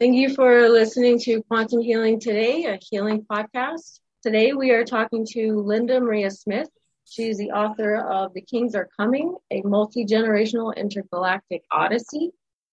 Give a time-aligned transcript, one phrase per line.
[0.00, 3.98] Thank you for listening to Quantum Healing Today, a healing podcast.
[4.22, 6.68] Today we are talking to Linda Maria Smith.
[7.04, 12.30] She is the author of The Kings Are Coming, a multi generational intergalactic odyssey.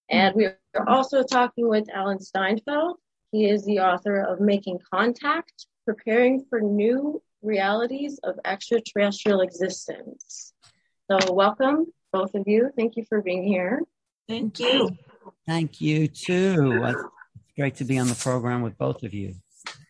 [0.08, 2.98] And we are also talking with Alan Steinfeld.
[3.32, 10.54] He is the author of Making Contact, Preparing for New Realities of Extraterrestrial Existence.
[11.10, 12.70] So, welcome, both of you.
[12.78, 13.82] Thank you for being here.
[14.28, 14.96] Thank you.
[15.48, 16.94] Thank you too.
[17.56, 19.36] It's great to be on the program with both of you.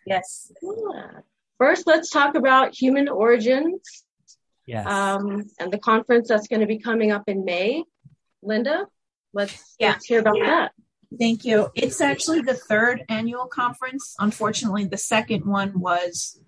[0.05, 0.51] Yes.
[1.57, 4.03] First, let's talk about human origins
[4.67, 4.85] Yes.
[4.85, 7.83] um, and the conference that's going to be coming up in May.
[8.43, 8.85] Linda,
[9.33, 9.93] let's, Yeah.
[9.93, 10.73] let's hear about that.
[11.19, 11.69] Thank you.
[11.73, 14.13] It's actually the third annual conference.
[14.19, 16.39] Unfortunately, the second one was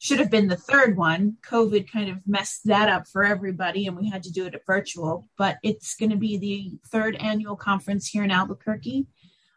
[0.00, 1.36] should have been the third one.
[1.48, 4.66] COVID kind of messed that up for everybody, and we had to do it at
[4.66, 5.28] virtual.
[5.38, 9.06] But it's going to be the third annual conference here in Albuquerque,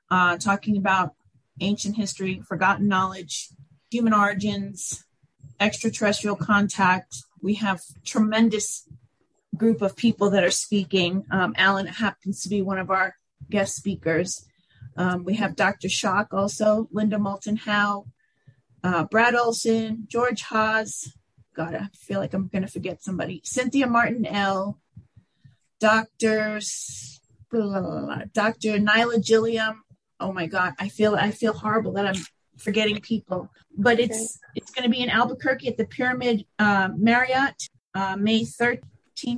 [0.10, 1.14] uh, talking about
[1.60, 3.50] ancient history, forgotten knowledge,
[3.90, 5.06] human origins,
[5.60, 7.24] extraterrestrial contact.
[7.42, 8.88] We have tremendous
[9.56, 11.26] group of people that are speaking.
[11.32, 13.16] Um, Alan happens to be one of our
[13.50, 14.46] guest speakers.
[14.96, 15.88] Um, we have Dr.
[15.88, 18.06] Schoch also, Linda Moulton Howe,
[18.84, 21.12] uh, Brad Olson, George Haas.
[21.56, 23.42] God, I feel like I'm going to forget somebody.
[23.44, 24.80] Cynthia Martin L.
[25.80, 26.60] Dr.
[27.50, 28.78] Blah, blah, blah, Dr.
[28.78, 29.84] Nyla Gilliam.
[30.20, 32.22] Oh my God, I feel I feel horrible that I'm
[32.58, 33.50] forgetting people.
[33.78, 38.42] But it's it's going to be in Albuquerque at the Pyramid uh, Marriott, uh, May
[38.42, 38.82] 13th,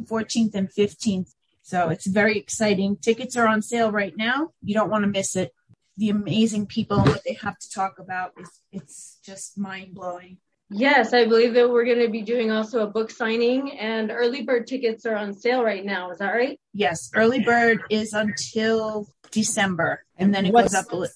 [0.07, 1.33] 14th, and 15th.
[1.61, 2.97] So it's very exciting.
[2.97, 4.49] Tickets are on sale right now.
[4.63, 5.53] You don't want to miss it.
[5.97, 10.37] The amazing people and what they have to talk about is it's just mind blowing.
[10.71, 14.43] Yes, I believe that we're going to be doing also a book signing, and early
[14.43, 16.11] bird tickets are on sale right now.
[16.11, 16.59] Is that right?
[16.73, 20.93] Yes, early bird is until December, and then it What's- goes up.
[20.93, 21.07] A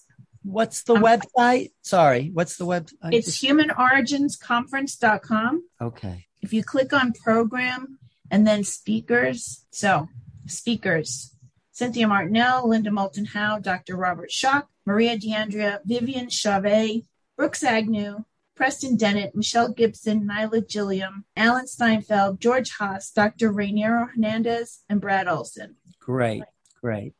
[0.43, 1.71] What's the I'm- website?
[1.81, 2.89] Sorry, what's the web?
[3.01, 5.63] I it's just- humanoriginsconference.com.
[5.81, 6.25] okay.
[6.41, 7.99] If you click on program
[8.29, 10.09] and then speakers, so
[10.47, 11.35] speakers
[11.71, 13.95] Cynthia Martinell, Linda Moulton Howe, Dr.
[13.95, 17.03] Robert Schoch, Maria D'Andrea, Vivian Chavez,
[17.37, 23.51] Brooks Agnew, Preston Dennett, Michelle Gibson, Nyla Gilliam, Alan Steinfeld, George Haas, Dr.
[23.51, 25.77] Reinerio Hernandez, and Brad Olson.
[25.99, 26.43] Great,
[26.81, 27.13] great,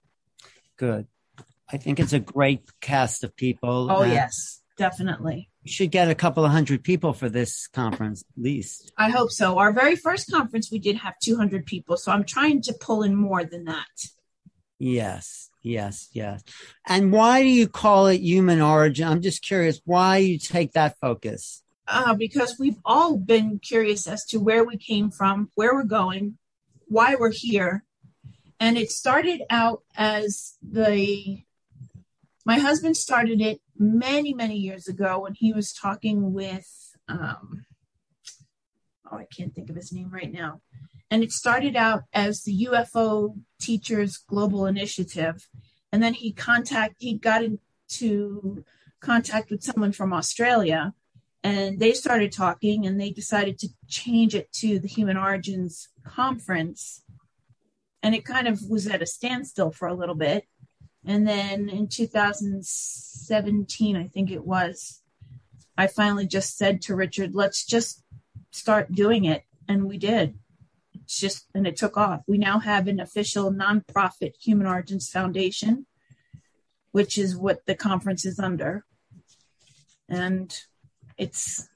[0.88, 1.08] good.
[1.72, 3.88] I think it's a great cast of people.
[3.90, 5.50] Oh, yes, definitely.
[5.64, 8.92] We should get a couple of hundred people for this conference, at least.
[8.98, 9.58] I hope so.
[9.60, 13.16] Our very first conference, we did have 200 people, so I'm trying to pull in
[13.16, 13.96] more than that.
[14.78, 16.44] Yes, yes, yes.
[16.86, 19.08] And why do you call it human origin?
[19.08, 21.64] I'm just curious why you take that focus.
[21.88, 26.38] uh, because we've all been curious as to where we came from, where we're going,
[26.88, 27.84] why we're here.
[28.64, 31.44] And it started out as the,
[32.46, 37.66] my husband started it many, many years ago when he was talking with, um,
[39.12, 40.62] oh, I can't think of his name right now.
[41.12, 45.50] And it started out as the UFO Teachers Global Initiative.
[45.92, 48.64] And then he contact, he got into
[49.02, 50.94] contact with someone from Australia
[51.44, 57.03] and they started talking and they decided to change it to the human origins conference
[58.04, 60.46] and it kind of was at a standstill for a little bit.
[61.06, 65.02] And then in 2017 i think it was
[65.78, 68.04] i finally just said to richard let's just
[68.52, 69.44] start doing it.
[69.68, 70.38] And we did.
[70.94, 72.22] It's just and it took off.
[72.28, 75.88] We now have an official nonprofit human origins foundation
[76.94, 78.86] which is what the conference is under.
[80.08, 80.56] And
[81.18, 81.68] it's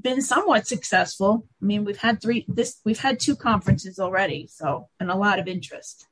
[0.00, 1.46] been somewhat successful.
[1.62, 5.38] I mean, we've had three this we've had two conferences already, so and a lot
[5.38, 6.06] of interest.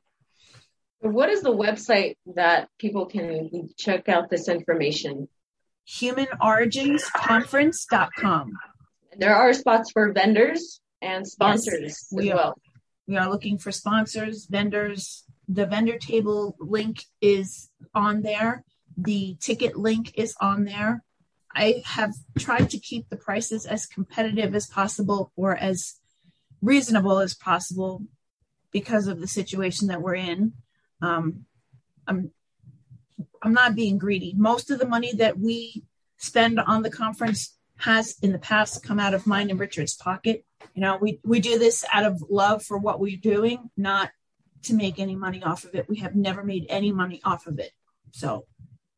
[1.00, 5.28] What is the website that people can check out this information?
[5.88, 8.53] Humanoriginsconference.com.
[9.16, 12.37] There are spots for vendors and sponsors as we are.
[12.37, 12.60] well.
[13.06, 15.25] We are looking for sponsors, vendors.
[15.48, 18.65] The vendor table link is on there.
[18.97, 21.04] The ticket link is on there.
[21.59, 25.97] I have tried to keep the prices as competitive as possible or as
[26.63, 28.03] reasonable as possible
[28.71, 30.53] because of the situation that we're in.
[31.03, 31.47] Um,
[32.07, 32.31] I'm
[33.43, 34.34] I'm not being greedy.
[34.37, 35.84] Most of the money that we
[36.16, 40.45] spend on the conference has in the past come out of mine and Richard's pocket.
[40.75, 44.10] You know, we we do this out of love for what we're doing, not
[44.63, 45.89] to make any money off of it.
[45.89, 47.72] We have never made any money off of it.
[48.13, 48.47] So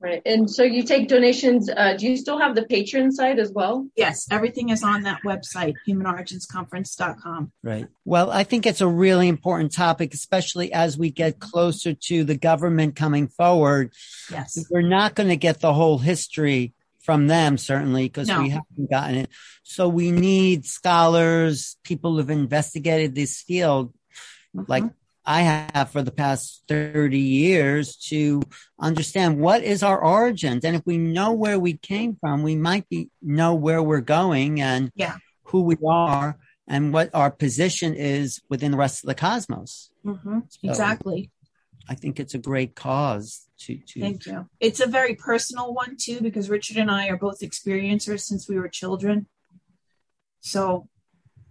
[0.03, 0.23] Right.
[0.25, 1.69] And so you take donations.
[1.69, 3.87] Uh, do you still have the Patreon site as well?
[3.97, 7.53] Yes, everything is on that website, humanoriginsconference.com.
[7.63, 7.87] Right.
[8.07, 12.37] Well, I think it's a really important topic, especially as we get closer to the
[12.37, 13.93] government coming forward.
[14.31, 14.65] Yes.
[14.71, 18.43] We're not going to get the whole history from them, certainly, because No.
[18.43, 19.31] we haven't gotten it.
[19.65, 23.93] So we need scholars, people who've investigated this field,
[24.55, 24.95] like Mhm.
[25.25, 28.43] I have for the past 30 years to
[28.81, 30.65] understand what is our origins.
[30.65, 34.61] And if we know where we came from, we might be know where we're going
[34.61, 35.19] and Yeah.
[35.45, 39.91] who we are and what our position is within the rest of the cosmos.
[40.05, 40.45] Mhm.
[40.51, 41.31] So- Exactly.
[41.89, 44.49] I think it's a great cause to, to Thank you.
[44.61, 48.57] It's a very personal one too, because Richard and I are both experiencers since we
[48.59, 49.27] were children.
[50.41, 50.89] So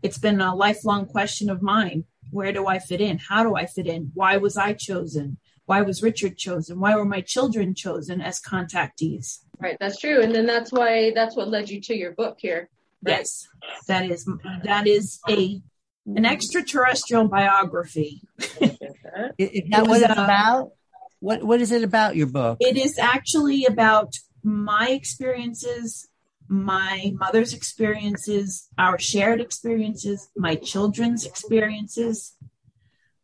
[0.02, 2.06] it's been a lifelong question of mine.
[2.32, 3.18] Where do I fit in?
[3.18, 4.12] How do I fit in?
[4.14, 5.38] Why was I chosen?
[5.66, 6.80] Why was Richard chosen?
[6.80, 9.40] Why were my children chosen as contactees?
[9.60, 9.78] Right.
[9.80, 10.22] That's true.
[10.22, 12.70] And then that's why that's what led you to your book here.
[13.04, 13.18] Right.
[13.20, 13.48] Yes,
[13.88, 14.28] that is
[14.64, 15.62] that is a
[16.06, 18.22] an extraterrestrial biography.
[18.40, 20.72] Is, is that It what was, it's uh, about?
[21.20, 22.58] What What is it about your book?
[22.62, 26.08] It is actually about my experiences,
[26.50, 32.36] my mother's experiences, our shared experiences, my children's experiences.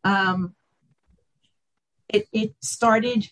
[0.04, 0.56] Um,
[2.08, 3.28] it, it started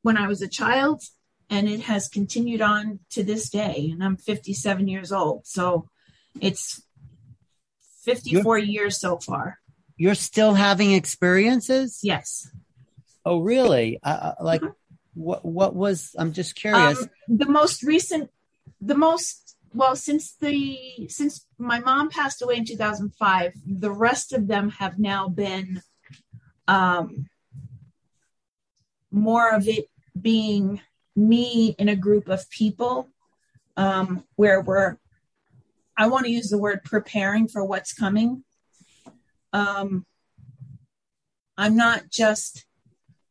[0.00, 1.02] when I was a child
[1.50, 3.90] and it has continued on to this day.
[3.92, 5.46] And I'm 57 years old.
[5.46, 5.88] So
[6.40, 6.82] it's
[8.02, 9.58] 54 years so far.
[9.96, 12.00] You're still having experiences?
[12.02, 12.48] Yes.
[13.26, 13.98] Oh, really?
[14.02, 14.74] Uh, like, Mhm.
[15.12, 15.44] what?
[15.44, 16.16] What was?
[16.16, 17.02] I'm just curious.
[17.02, 18.30] Um, the most recent,
[18.80, 24.46] the most well since the since my mom passed away in 2005, the rest of
[24.46, 25.82] them have now been
[26.66, 27.28] um,
[29.10, 29.86] more of it
[30.20, 30.80] being
[31.16, 33.08] me in a group of people
[33.76, 34.96] um, where we're
[35.96, 38.44] I want to use the word preparing for what's coming.
[39.52, 40.06] Um,
[41.58, 42.64] I'm not just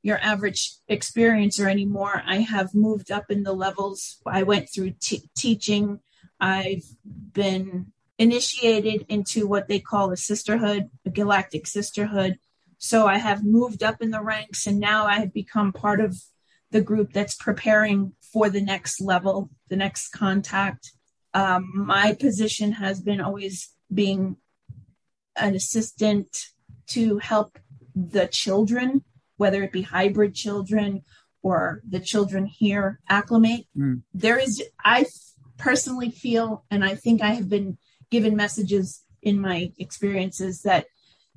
[0.02, 2.24] your average experiencer anymore.
[2.26, 4.18] I have moved up in the levels.
[4.26, 6.00] I went through t- teaching.
[6.40, 12.38] I've been initiated into what they call a sisterhood, a galactic sisterhood.
[12.78, 16.18] So I have moved up in the ranks and now I have become part of
[16.72, 20.94] the group that's preparing for the next level, the next contact.
[21.34, 24.38] Um, my position has been always being
[25.36, 26.48] an assistant
[26.88, 27.58] to help
[27.96, 29.04] the children
[29.40, 31.02] whether it be hybrid children
[31.42, 33.66] or the children here acclimate.
[33.76, 34.02] Mm.
[34.14, 35.06] There is, I
[35.58, 37.78] personally feel, and I think I have been
[38.12, 40.88] given messages in my experiences that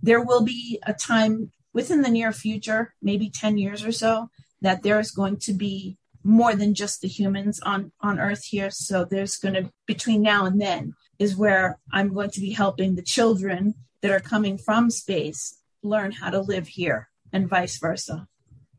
[0.03, 4.83] there will be a time within the near future, maybe 10 years or so, that
[4.83, 8.71] there is going to be more than just the humans on, on Earth here.
[8.71, 12.97] So there's going to, between now and then, is where I'm going to be helping
[12.97, 18.27] the children that are coming from space learn how to live here and vice versa.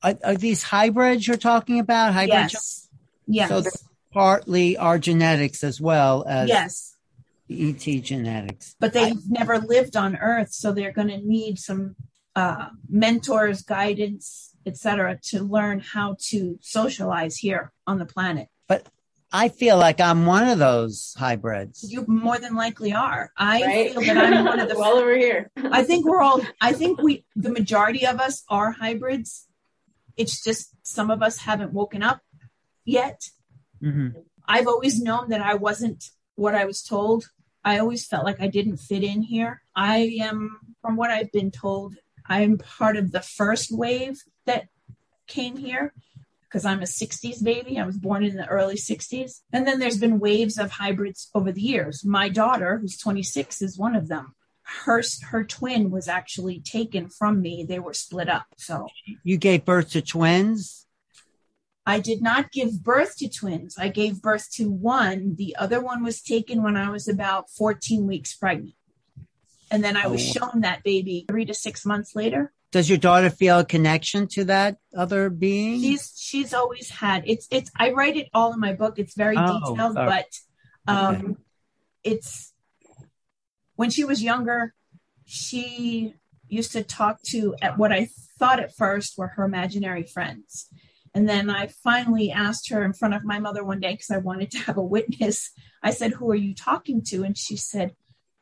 [0.01, 2.13] Are, are these hybrids you're talking about?
[2.13, 2.89] Hybrid Yes.
[3.25, 3.49] Yes.
[3.49, 3.63] So
[4.11, 6.95] partly our genetics as well as yes.
[7.49, 8.75] ET genetics.
[8.79, 11.95] But they've never lived on Earth, so they're going to need some
[12.35, 18.47] uh, mentors, guidance, etc., to learn how to socialize here on the planet.
[19.35, 21.91] I feel like I'm one of those hybrids.
[21.91, 23.31] You more than likely are.
[23.35, 23.91] I Right.
[23.91, 24.75] feel that I'm one of the.
[24.77, 25.49] well over here.
[25.57, 26.39] I think we're all.
[26.61, 27.25] I think we.
[27.35, 29.47] The majority of us are hybrids.
[30.15, 32.21] It's just some of us haven't woken up
[32.85, 33.29] yet.
[33.81, 34.09] hmm
[34.45, 36.03] I've always known that I wasn't
[36.35, 37.29] what I was told.
[37.63, 39.61] I always felt like I didn't fit in here.
[39.73, 41.95] I am, from what I've been told,
[42.27, 44.67] I'm part of the first wave that
[45.27, 45.93] came here
[46.53, 47.79] because I'm a 60s baby.
[47.79, 49.41] I was born in the early 60s.
[49.51, 52.05] And then there's been waves of hybrids over the years.
[52.05, 54.35] My daughter, who's 26, is one of them.
[54.61, 57.65] Her, her twin was actually taken from me.
[57.67, 58.45] They were split up.
[58.57, 58.87] So
[59.23, 60.85] You gave birth to twins.
[61.87, 63.75] I did not give birth to twins.
[63.79, 65.35] I gave birth to one.
[65.35, 68.75] The other one was taken when I was about 14 weeks pregnant.
[69.71, 72.53] And then I was Oh, shown that baby three to six months later.
[72.73, 75.79] Does your daughter feel a connection to that other being?
[75.79, 78.97] She's she's always had it's it's I write it all in my book.
[78.97, 80.07] It's very Oh, detailed, sorry.
[80.07, 81.33] but um Okay.
[82.03, 82.51] it's
[83.75, 84.73] when she was younger,
[85.23, 86.15] she
[86.47, 90.67] used to talk to at what I thought at first were her imaginary friends.
[91.13, 94.17] And then I finally asked her in front of my mother one day because I
[94.17, 95.51] wanted to have a witness.
[95.83, 97.23] I said, Who are you talking to?
[97.23, 97.95] And she said,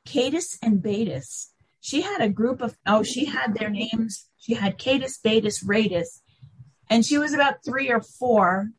[0.05, 1.50] Cadus and Betis.
[1.81, 4.27] She had a group of, oh, she had their names.
[4.38, 6.21] She had Cadus, Betis, Radis.
[6.89, 8.69] And she was about three or four.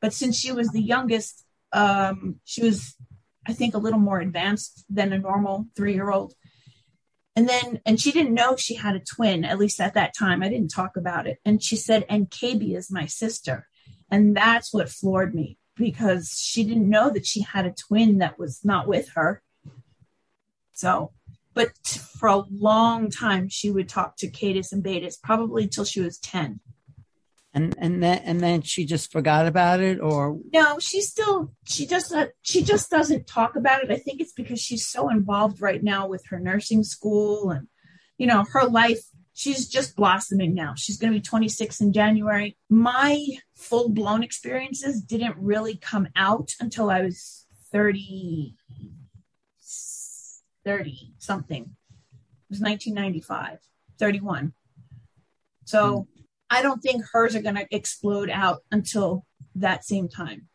[0.00, 2.96] But since she was the youngest, um, she was,
[3.46, 6.34] I think, a little more advanced than a normal three year old.
[7.36, 10.42] And then, and she didn't know she had a twin, at least at that time.
[10.42, 11.38] I didn't talk about it.
[11.44, 13.68] And she said, and KB is my sister.
[14.10, 18.38] And that's what floored me because she didn't know that she had a twin that
[18.38, 19.42] was not with her.
[20.72, 21.12] So,
[21.60, 26.00] but for a long time, she would talk to Cadis and Betis, probably till she
[26.00, 26.60] was 10
[27.52, 30.38] and and then and then she just forgot about it or?
[30.52, 33.90] No she still she just uh, she just doesn't talk about it.
[33.90, 37.66] I think it's because she's so involved right now with her nursing school and
[38.18, 39.00] you know her life
[39.34, 40.74] she's just blossoming now.
[40.76, 42.56] She's going to be 26 in january.
[42.68, 43.26] My
[43.56, 48.54] full blown experiences didn't really come out until i was 30
[50.64, 53.58] 30 something it was 1995
[53.98, 54.52] 31
[55.64, 56.06] so mm
[56.50, 59.24] I don't think hers are going to explode out until
[59.54, 60.48] that same time.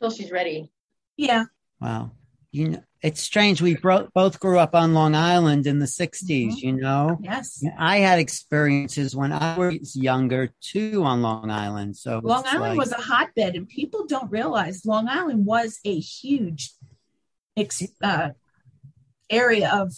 [0.00, 0.70] Until she's ready.
[1.16, 1.44] Yeah.
[1.80, 2.12] Wow.
[2.52, 3.60] You know, it's strange.
[3.60, 6.54] We bro- both grew up on Long Island in the 60s, mm-hmm.
[6.56, 7.18] you know?
[7.20, 7.62] Yes.
[7.78, 11.96] I had experiences when I was younger too on Long Island.
[11.96, 12.78] So Long Island like...
[12.78, 16.72] was a hotbed, and people don't realize Long Island was a huge
[17.56, 18.30] ex- uh,
[19.30, 19.92] area of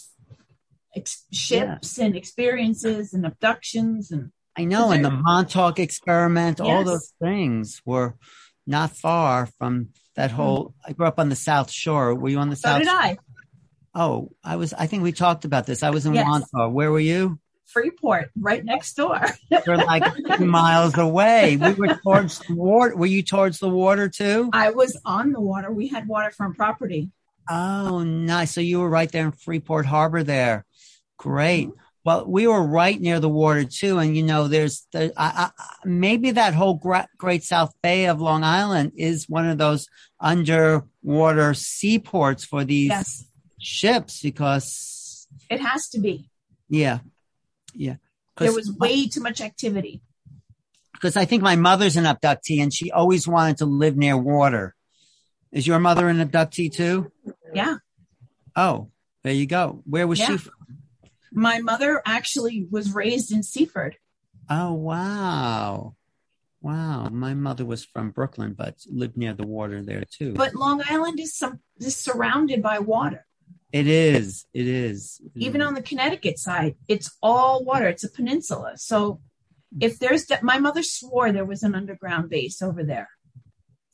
[0.95, 2.05] ex- ships yeah.
[2.05, 6.67] and experiences and abductions and I know, and the Montauk experiment, yes.
[6.67, 8.15] all those things were
[8.67, 10.37] not far from that hmm.
[10.37, 10.75] whole.
[10.85, 12.13] I grew up on the South Shore.
[12.13, 12.79] Were you on the so South?
[12.79, 13.17] did I.
[13.95, 14.73] Oh, I was.
[14.73, 15.83] I think we talked about this.
[15.83, 16.27] I was in yes.
[16.27, 16.73] Montauk.
[16.73, 17.39] Where were you?
[17.67, 19.25] Freeport, right next door.
[19.65, 20.03] You're like
[20.41, 21.55] miles away.
[21.55, 22.95] We were towards the water.
[22.95, 24.49] Were you towards the water too?
[24.51, 25.71] I was on the water.
[25.71, 27.09] We had waterfront property.
[27.53, 28.53] Oh, nice.
[28.53, 30.65] So you were right there in Freeport Harbor there.
[31.17, 31.67] Great.
[31.67, 31.79] Mm-hmm.
[32.03, 35.85] Well, we were right near the water too, and you know, there's the, I, I,
[35.85, 36.81] maybe that whole
[37.17, 39.87] Great South Bay of Long Island is one of those
[40.19, 43.25] underwater seaports for these yes.
[43.59, 46.27] ships because it has to be.
[46.69, 46.99] Yeah,
[47.75, 47.97] yeah.
[48.37, 50.01] There was way too much activity.
[50.93, 54.73] Because I think my mother's an abductee, and she always wanted to live near water.
[55.51, 57.10] Is your mother an abductee too?
[57.53, 57.77] Yeah.
[58.55, 58.89] Oh,
[59.23, 59.81] there you go.
[59.85, 60.27] Where was yeah.
[60.27, 60.53] she from?
[61.31, 63.97] My mother actually was raised in Seaford.
[64.49, 65.95] Oh, wow.
[66.61, 67.07] Wow.
[67.09, 70.33] My mother was from Brooklyn, but lived near the water there too.
[70.33, 73.25] But Long Island is some is surrounded by water.
[73.71, 74.45] It is.
[74.53, 75.21] It is.
[75.35, 77.87] Even on the Connecticut side, it's all water.
[77.87, 78.73] It's a peninsula.
[78.75, 79.21] So
[79.79, 83.09] if there's de- my mother swore there was an underground base over there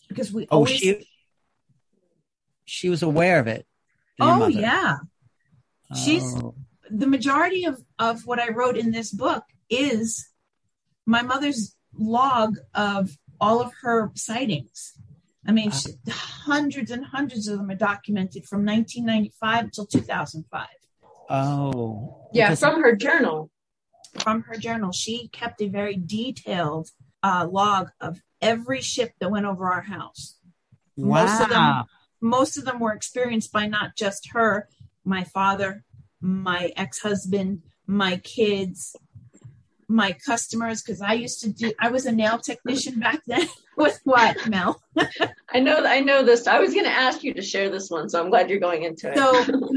[0.07, 1.07] because we oh, always she,
[2.67, 3.65] she was aware of it.
[4.19, 4.97] Oh yeah.
[5.91, 5.95] Oh.
[5.95, 6.35] She's
[6.89, 10.27] the majority of, of what I wrote in this book is
[11.05, 14.93] my mother's log of all of her sightings.
[15.47, 20.67] I mean, she, hundreds and hundreds of them are documented from 1995 until 2005.
[21.29, 23.49] Oh, yeah, from her journal.
[24.19, 26.89] From her journal, she kept a very detailed
[27.21, 30.37] uh, log of every ship that went over our house.
[30.95, 31.23] Wow.
[31.23, 31.83] Most of them,
[32.21, 34.67] most of them were experienced by not just her,
[35.03, 35.83] my father,
[36.21, 38.95] my ex-husband, my kids,
[39.87, 43.47] my customers, because I used to do I was a nail technician back then.
[43.77, 44.81] With what, Mel?
[45.53, 46.47] I know I know this.
[46.47, 49.11] I was gonna ask you to share this one, so I'm glad you're going into
[49.11, 49.17] it.
[49.17, 49.69] So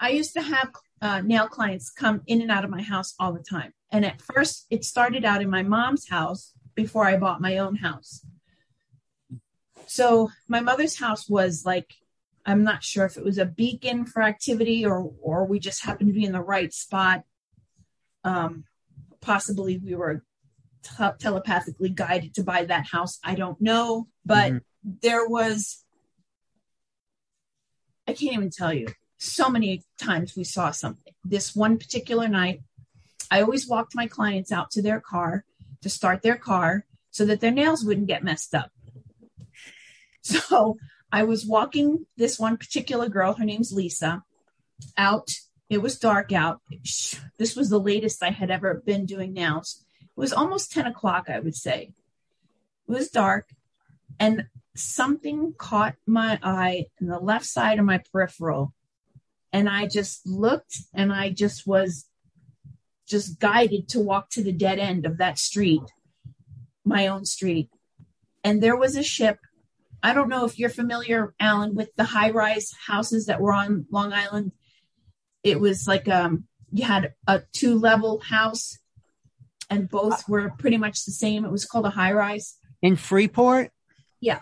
[0.00, 3.32] I used to have uh, nail clients come in and out of my house all
[3.32, 3.72] the time.
[3.92, 7.76] And at first it started out in my mom's house before I bought my own
[7.76, 8.24] house.
[9.92, 11.92] So my mother's house was like
[12.46, 16.08] I'm not sure if it was a beacon for activity or or we just happened
[16.08, 17.24] to be in the right spot.
[18.24, 18.64] Um,
[19.20, 20.24] possibly we were
[20.82, 23.18] t- telepathically guided to buy that house.
[23.22, 24.92] I don't know, but mm-hmm.
[25.02, 25.84] there was
[28.08, 28.86] I can't even tell you.
[29.18, 31.12] So many times we saw something.
[31.22, 32.62] This one particular night,
[33.30, 35.44] I always walked my clients out to their car
[35.82, 38.71] to start their car so that their nails wouldn't get messed up.
[40.22, 40.78] So
[41.10, 44.22] I was walking this one particular girl, her name's Lisa,
[44.96, 45.30] out.
[45.68, 46.60] It was dark out.
[47.38, 49.84] This was the latest I had ever been doing nails.
[50.00, 51.92] It was almost 10 o'clock, I would say.
[52.88, 53.48] It was dark,
[54.18, 58.72] and something caught my eye in the left side of my peripheral.
[59.52, 62.06] And I just looked and I just was
[63.06, 65.82] just guided to walk to the dead end of that street,
[66.84, 67.68] my own street.
[68.42, 69.38] And there was a ship
[70.02, 73.86] I don't know if you're familiar, Alan, with the high rise houses that were on
[73.90, 74.52] Long Island.
[75.44, 78.78] It was like um, you had a two level house
[79.70, 81.44] and both were pretty much the same.
[81.44, 82.56] It was called a high rise.
[82.82, 83.70] In Freeport?
[84.20, 84.40] Yeah.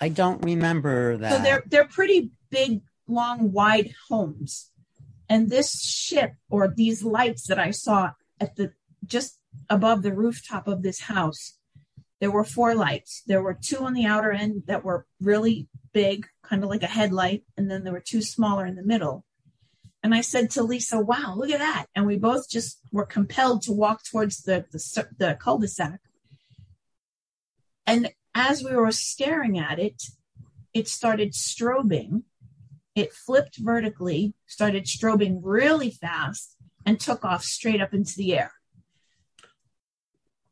[0.00, 1.32] I don't remember that.
[1.32, 4.70] So they're they're pretty big, long, wide homes.
[5.28, 8.72] And this ship or these lights that I saw at the
[9.04, 11.57] just above the rooftop of this house,
[12.20, 13.22] there were four lights.
[13.26, 16.86] There were two on the outer end that were really big, kind of like a
[16.88, 19.24] headlight, and then there were two smaller in the middle.
[20.02, 23.62] And I said to Lisa, "Wow, look at that!" And we both just were compelled
[23.62, 26.00] to walk towards the the, the cul-de-sac.
[27.86, 30.02] And as we were staring at it,
[30.74, 32.22] it started strobing.
[32.94, 38.52] It flipped vertically, started strobing really fast, and took off straight up into the air.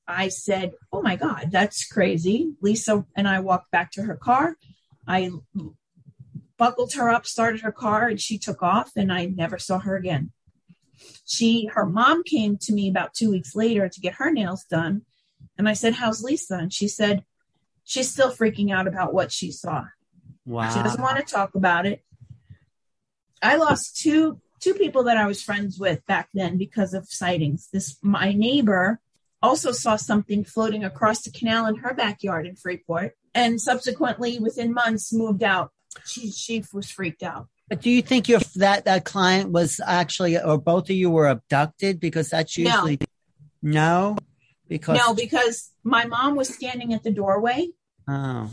[0.08, 2.52] I said, Oh my God, that's crazy.
[2.60, 4.56] Lisa and I walked back to her car.
[5.06, 5.30] I
[6.56, 9.96] buckled her up, started her car, and she took off, and I never saw her
[9.96, 10.32] again.
[11.26, 15.02] She, her mom came to me about two weeks later to get her nails done.
[15.58, 16.56] And I said, How's Lisa?
[16.56, 17.24] And she said,
[17.84, 19.84] She's still freaking out about what she saw.
[20.44, 20.70] wow.
[20.70, 22.02] She doesn't want to talk about it.
[23.42, 27.68] I lost two two people that I was friends with back then because of sightings.
[27.72, 29.00] This my neighbor
[29.46, 34.72] also saw something floating across the canal in her backyard in Freeport, and subsequently, within
[34.72, 35.70] months, moved out.
[36.04, 37.48] She she was freaked out.
[37.68, 41.28] But do you think your that that client was actually, or both of you were
[41.28, 41.98] abducted?
[42.00, 42.64] Because that's No.
[42.64, 42.98] usually
[43.62, 44.16] no,
[44.68, 47.68] because No, because my mom was standing at the doorway,
[48.08, 48.50] oh,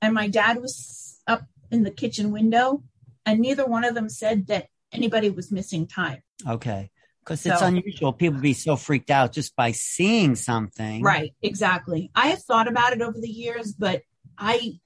[0.00, 2.82] and my dad was up in the kitchen window,
[3.26, 6.20] and neither one of them said that anybody was missing time.
[6.46, 6.90] okay,
[7.24, 8.12] because it's So- unusual.
[8.12, 12.10] People be so freaked out just by seeing something, Right, exactly.
[12.14, 14.02] I have thought about it over the years, but
[14.36, 14.80] I,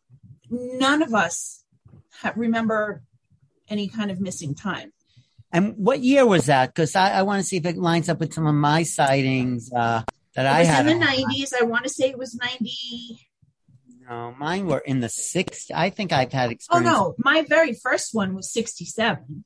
[0.51, 1.65] none of us
[2.21, 3.03] ha- remember
[3.69, 4.93] any kind of missing time.
[5.53, 6.75] And what year was that?
[6.75, 9.71] Because I, I want to see if it lines up with some of my sightings
[9.73, 10.03] uh,
[10.35, 10.87] that It I was had.
[10.87, 11.53] in the 90s.
[11.59, 12.71] I want to say it was 90.
[14.09, 15.71] No, mine were in the 60s.
[15.75, 17.15] I think I've had experience Oh, no.
[17.19, 19.45] My very first one was 67.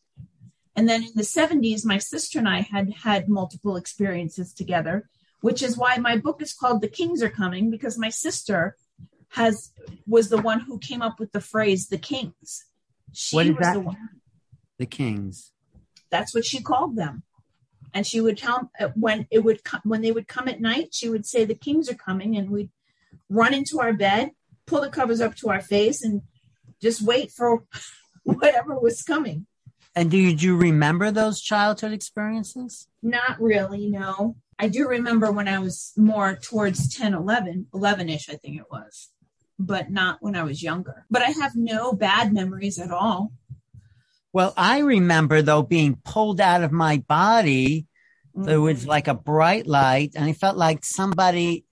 [0.80, 5.10] And then in the 70s, my sister and I had had multiple experiences together,
[5.42, 8.78] which is why my book is called The Kings Are Coming, because my sister
[9.32, 9.72] has
[10.06, 12.64] was the one who came up with the phrase the kings.
[13.12, 13.74] She What is was that?
[13.74, 14.08] the one
[14.78, 15.52] The Kings.
[16.08, 17.24] that's what she called them
[17.92, 20.94] and she would tell uh, when it would come when they would come at night
[20.94, 22.70] she would say the kings are coming and we'd
[23.28, 24.30] run into our bed
[24.66, 26.22] pull the covers up to our face and
[26.80, 27.64] just wait for
[28.24, 29.46] whatever was coming
[29.96, 32.86] And do you, do you remember those childhood experiences?
[33.02, 38.34] not really no i do remember when i was more towards 10 11 11ish i
[38.34, 39.08] think it was
[39.58, 43.32] but not when i was younger but i have no bad memories at all
[44.32, 47.86] Well, I remember though being pulled out of my body.
[48.36, 48.46] Mm-hmm.
[48.46, 51.64] There was like a bright light, and I felt like somebody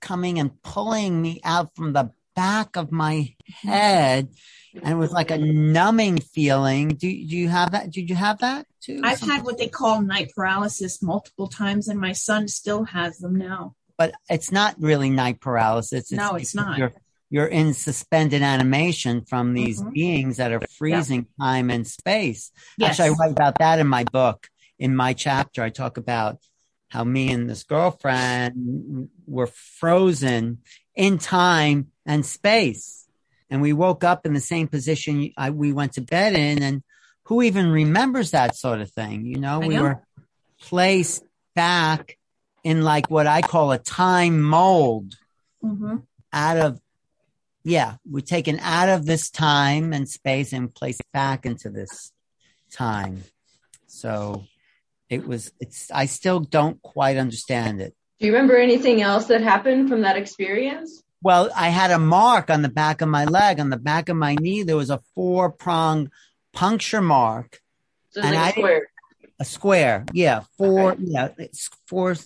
[0.00, 4.28] coming and pulling me out from the back of my head,
[4.74, 6.88] and it was like a numbing feeling.
[6.88, 7.90] Do, do you have that?
[7.90, 9.00] Did you have that too?
[9.04, 13.36] i've had what they call night paralysis multiple times and my son still has them
[13.36, 16.10] now but it's not really night paralysis.
[16.10, 16.78] No, it's not.
[16.78, 16.92] You're,
[17.28, 19.92] you're in suspended animation from these Mhm.
[19.92, 22.50] beings that are freezing time and space.
[22.78, 24.48] yes Actually, I write about that in my book.
[24.78, 26.38] In my chapter, I talk about
[26.88, 30.62] how me and this girlfriend were frozen
[30.94, 33.06] in time and space.
[33.48, 36.62] And we woke up in the same position I, we went to bed in.
[36.62, 36.82] And
[37.24, 39.24] who even remembers that sort of thing?
[39.26, 39.82] You know, I we know.
[39.82, 40.02] were
[40.60, 41.24] placed
[41.54, 42.16] back
[42.62, 45.16] in like what I call a time mold
[45.62, 45.96] hmm
[46.32, 46.80] out of
[47.64, 52.12] yeah we're taken out of this time and space and placed back into this
[52.72, 53.24] time
[53.86, 54.44] so
[55.08, 59.40] it was it's i still don't quite understand it Do you remember anything else that
[59.40, 61.02] happened from that experience?
[61.22, 64.16] well i had a mark on the back of my leg on the back of
[64.16, 66.10] my knee there was a four prong
[66.54, 67.60] puncture mark
[68.10, 68.86] So And like I- a square.
[69.40, 71.02] a square yeah four Okay.
[71.04, 72.16] yeah it's four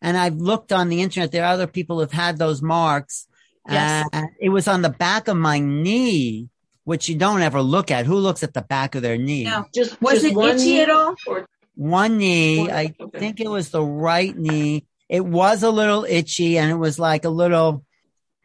[0.00, 3.26] and i've looked on the internet there are other people who've had those marks
[3.68, 4.06] Yes.
[4.12, 6.48] and it was on the back of my knee
[6.84, 9.66] which you don't ever look at who looks at the back of their knee No.
[9.74, 11.16] Just Was just it one itchy at all?
[11.26, 13.18] Or one knee One- i okay.
[13.18, 17.24] think it was the right knee it was a little itchy and it was like
[17.24, 17.84] a little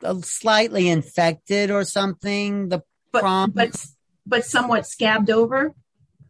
[0.03, 3.85] uh, slightly infected or something the But Prom- but
[4.25, 5.73] but somewhat scabbed over.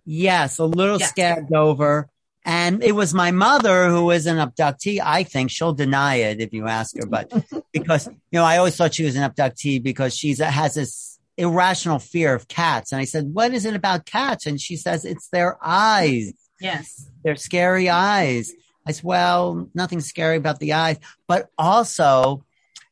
[0.06, 1.10] Yes, a little Yes.
[1.10, 2.08] scabbed over.
[2.46, 5.00] And it was my mother who is an abductee.
[5.04, 7.32] I think she'll deny it if you ask her, but
[7.74, 12.00] because, you know, I always thought she was an abductee because she's has this irrational
[12.00, 12.92] fear of cats.
[12.92, 14.46] And I said, what is it about cats?
[14.46, 17.08] And she says, it's their eyes, Yes.
[17.24, 18.52] their scary eyes.
[18.90, 20.98] I said, well, nothing scary about the eyes,
[21.28, 22.44] but also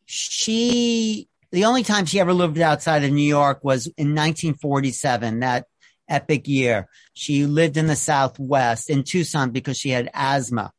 [0.06, 5.66] she the only time she ever lived outside of New York was in 1947, that
[6.08, 6.88] epic year.
[7.14, 10.72] She lived in the Southwest in Tucson because she had asthma.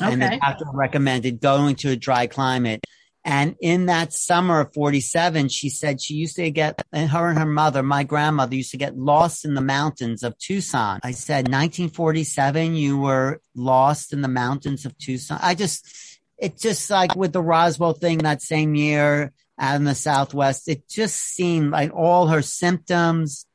[0.00, 0.12] Okay.
[0.12, 2.84] And the doctor recommended going to a dry climate.
[3.24, 7.38] And in that summer of 47, she said she used to get, and her and
[7.38, 10.98] her mother, my grandmother used to get lost in the mountains of Tucson.
[11.04, 15.38] I said, 1947, you were lost in the mountains of Tucson.
[15.40, 15.86] I just,
[16.36, 20.88] it just like with the Roswell thing that same year out in the Southwest, it
[20.88, 23.46] just seemed like all her symptoms,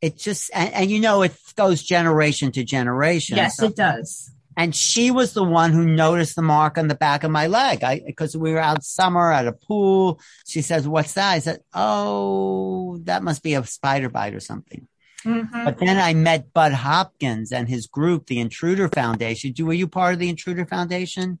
[0.00, 3.36] it just, and, and you know, it goes generation to generation.
[3.36, 4.30] Yes, so, it does.
[4.58, 7.84] And she was the one who noticed the mark on the back of my leg.
[7.84, 10.20] I, cause we were out summer at a pool.
[10.48, 11.30] She says, what's that?
[11.30, 14.88] I said, Oh, that must be a spider bite or something.
[15.24, 15.64] Mm-hmm.
[15.64, 19.52] But then I met Bud Hopkins and his group, the Intruder Foundation.
[19.52, 21.38] Do, were you part of the Intruder Foundation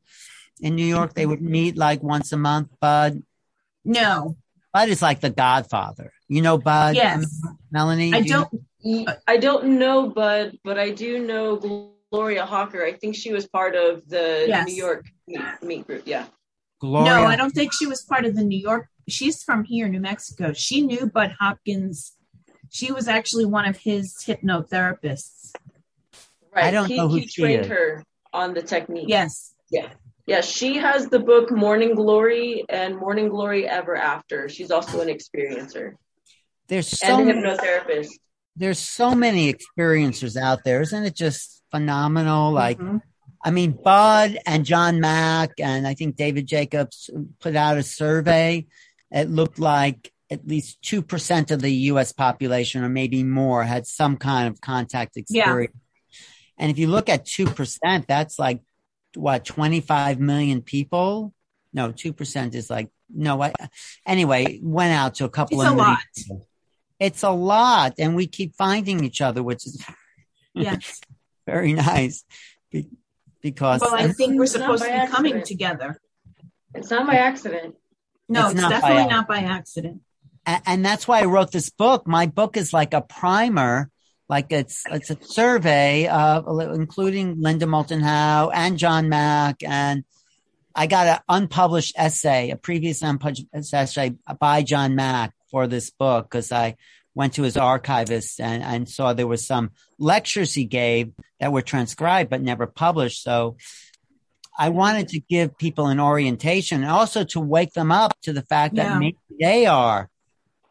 [0.60, 1.14] in New York?
[1.14, 3.24] They would meet like once a month, Bud.
[3.84, 4.36] No.
[4.72, 6.12] Bud is like the godfather.
[6.28, 6.94] You know Bud?
[6.94, 7.26] Yes.
[7.72, 8.14] Melanie?
[8.14, 8.46] I do
[8.84, 11.56] not I don't know Bud, but I do know
[12.12, 12.84] Gloria Hawker.
[12.84, 14.66] I think she was part of the yes.
[14.66, 16.02] New York meet, meet, group.
[16.06, 16.26] Yeah.
[16.80, 17.10] Gloria.
[17.10, 18.88] No, I don't think she was part of the New York.
[19.08, 20.52] She's from here, New Mexico.
[20.52, 22.14] She knew Bud Hopkins.
[22.70, 25.52] She was actually one of his hypnotherapists.
[26.54, 26.64] Right.
[26.64, 27.68] I don't he, know who he she trained is.
[27.68, 29.08] her on the technique.
[29.08, 29.54] Yes.
[29.70, 29.88] Yeah.
[30.26, 34.46] Yeah, she has the book Morning Glory and Morning Glory Ever After.
[34.50, 35.94] She's also an experiencer.
[36.68, 38.10] There's so and a hypnotherapist.
[38.54, 42.52] There's so many experiencers out there, isn't it just phenomenal?
[42.52, 42.98] Like, mm-hmm.
[43.44, 48.66] I mean, Bud and John Mack and I think David Jacobs put out a survey.
[49.10, 54.16] It looked like at least 2% of the US population or maybe more had some
[54.16, 55.74] kind of contact experience.
[55.74, 56.18] Yeah.
[56.58, 58.60] And if you look at 2%, that's like
[59.14, 61.32] what 25 million people
[61.72, 63.52] no 2% is like no I,
[64.06, 66.48] anyway went out to a couple it's of a lot people.
[66.98, 69.84] it's a lot and we keep finding each other which is
[70.54, 71.00] yes
[71.48, 72.24] very nice.
[73.40, 75.16] Because well i think we're supposed to be accident.
[75.16, 76.00] coming together.
[76.74, 77.76] It's not by accident.
[78.28, 80.02] No it's, it's not definitely by, not by accident.
[80.44, 82.06] And, and that's why i wrote this book.
[82.06, 83.90] My book is like a primer
[84.28, 86.42] like it's it's a survey uh,
[86.74, 90.04] including Linda Moulton Howe and John Mack and
[90.74, 96.26] I got an unpublished essay, a previous unpublished essay by John Mack for this book
[96.26, 96.76] because I
[97.18, 101.62] went to his archivist and, and saw there was some lectures he gave that were
[101.62, 103.24] transcribed but never published.
[103.24, 103.56] So
[104.56, 108.42] I wanted to give people an orientation and also to wake them up to the
[108.42, 108.84] fact yeah.
[108.84, 110.08] that maybe they are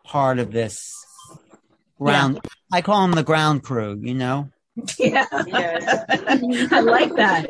[0.05, 0.95] part of this
[1.99, 2.39] ground.
[2.41, 2.49] Yeah.
[2.71, 3.99] I call them the ground crew.
[4.01, 4.49] You know.
[4.97, 5.25] Yeah.
[5.47, 6.05] Yes.
[6.71, 7.49] I like that.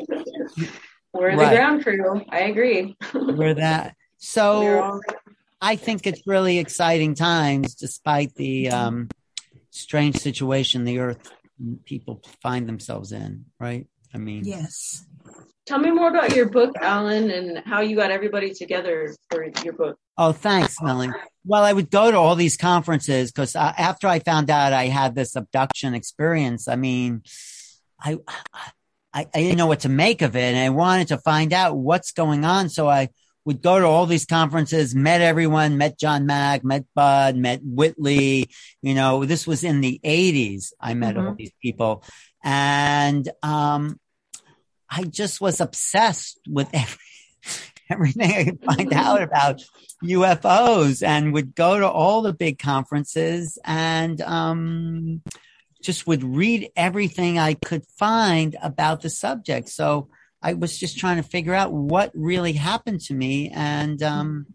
[1.12, 1.38] We're right.
[1.38, 2.22] the ground crew.
[2.30, 2.96] I agree.
[3.14, 3.94] We're that.
[4.16, 5.00] So
[5.60, 9.08] I think it's really exciting times, despite the um,
[9.70, 11.30] strange situation the Earth
[11.84, 13.46] people find themselves in.
[13.58, 13.86] Right.
[14.14, 14.44] I mean.
[14.44, 15.04] Yes.
[15.66, 19.74] Tell me more about your book, Alan, and how you got everybody together for your
[19.74, 19.98] book.
[20.16, 21.12] Oh, thanks, Melanie.
[21.44, 24.86] Well, I would go to all these conferences because uh, after I found out I
[24.86, 27.22] had this abduction experience, I mean,
[28.00, 28.16] I,
[29.12, 31.76] I, I didn't know what to make of it, and I wanted to find out
[31.76, 32.70] what's going on.
[32.70, 33.10] So I
[33.48, 38.50] would go to all these conferences, met everyone, met John Mack, met Bud, met Whitley.
[38.82, 40.74] You know, this was in the '80s.
[40.78, 41.28] I met mm-hmm.
[41.28, 42.04] all these people,
[42.44, 43.98] and um,
[44.90, 46.98] I just was obsessed with every,
[47.90, 49.64] everything I could find out about
[50.04, 55.22] UFOs and would go to all the big conferences and um,
[55.82, 59.70] just would read everything I could find about the subject.
[59.70, 60.10] So
[60.42, 63.50] I was just trying to figure out what really happened to me.
[63.52, 64.46] And um,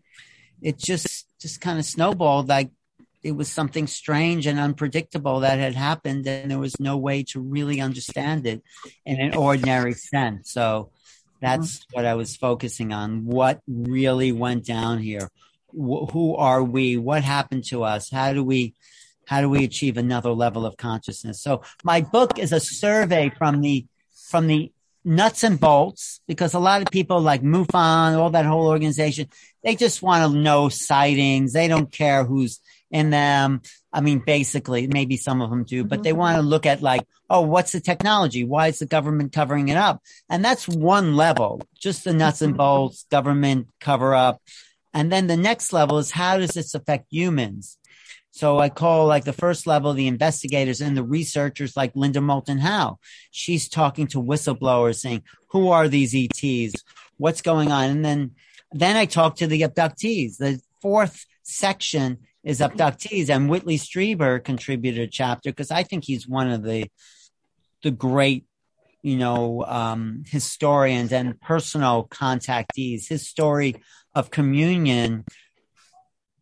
[0.62, 2.48] it just, just kind of snowballed.
[2.48, 2.72] Like
[3.24, 7.40] it was something strange and unpredictable that had happened, and there was no way to
[7.40, 8.62] really understand it
[9.06, 10.52] in an ordinary sense.
[10.52, 10.92] So
[11.42, 11.96] that's mm-hmm.
[11.96, 13.26] what I was focusing on.
[13.26, 15.30] What really went down here?
[15.72, 16.98] Wh- who are we?
[16.98, 18.10] What happened to us?
[18.12, 18.76] How do we?
[19.26, 21.42] How do we achieve another level of consciousness?
[21.42, 23.86] So my book is a survey from the
[24.30, 24.74] from the
[25.06, 29.28] nuts and bolts because a lot of people like MUFON, all that whole organization,
[29.64, 31.54] they just want to know sightings.
[31.54, 32.60] They don't care who's
[32.92, 33.62] in them.
[33.92, 37.06] I mean, basically, maybe some of them do, but they want to look at like,
[37.30, 38.44] oh, what's the technology?
[38.44, 40.02] Why is the government covering it up?
[40.30, 44.42] And that's one level, just the nuts and bolts, government cover up.
[44.94, 47.78] And then the next level is how does this affect humans?
[48.36, 52.58] So I call like the first level the investigators and the researchers like Linda Moulton
[52.58, 52.98] Howe.
[53.30, 56.74] She's talking to whistleblowers saying, who are these ETs?
[57.18, 57.92] What's going on?
[57.92, 58.32] And then,
[58.72, 60.38] then I talk to the abductees.
[60.38, 66.28] The fourth section is abductees, and Whitley Strieber contributed a chapter because I think he's
[66.28, 66.90] one of the
[67.84, 68.46] the great,
[69.04, 73.08] you know, um, historians and personal contactees.
[73.08, 73.76] His story
[74.16, 75.26] of communion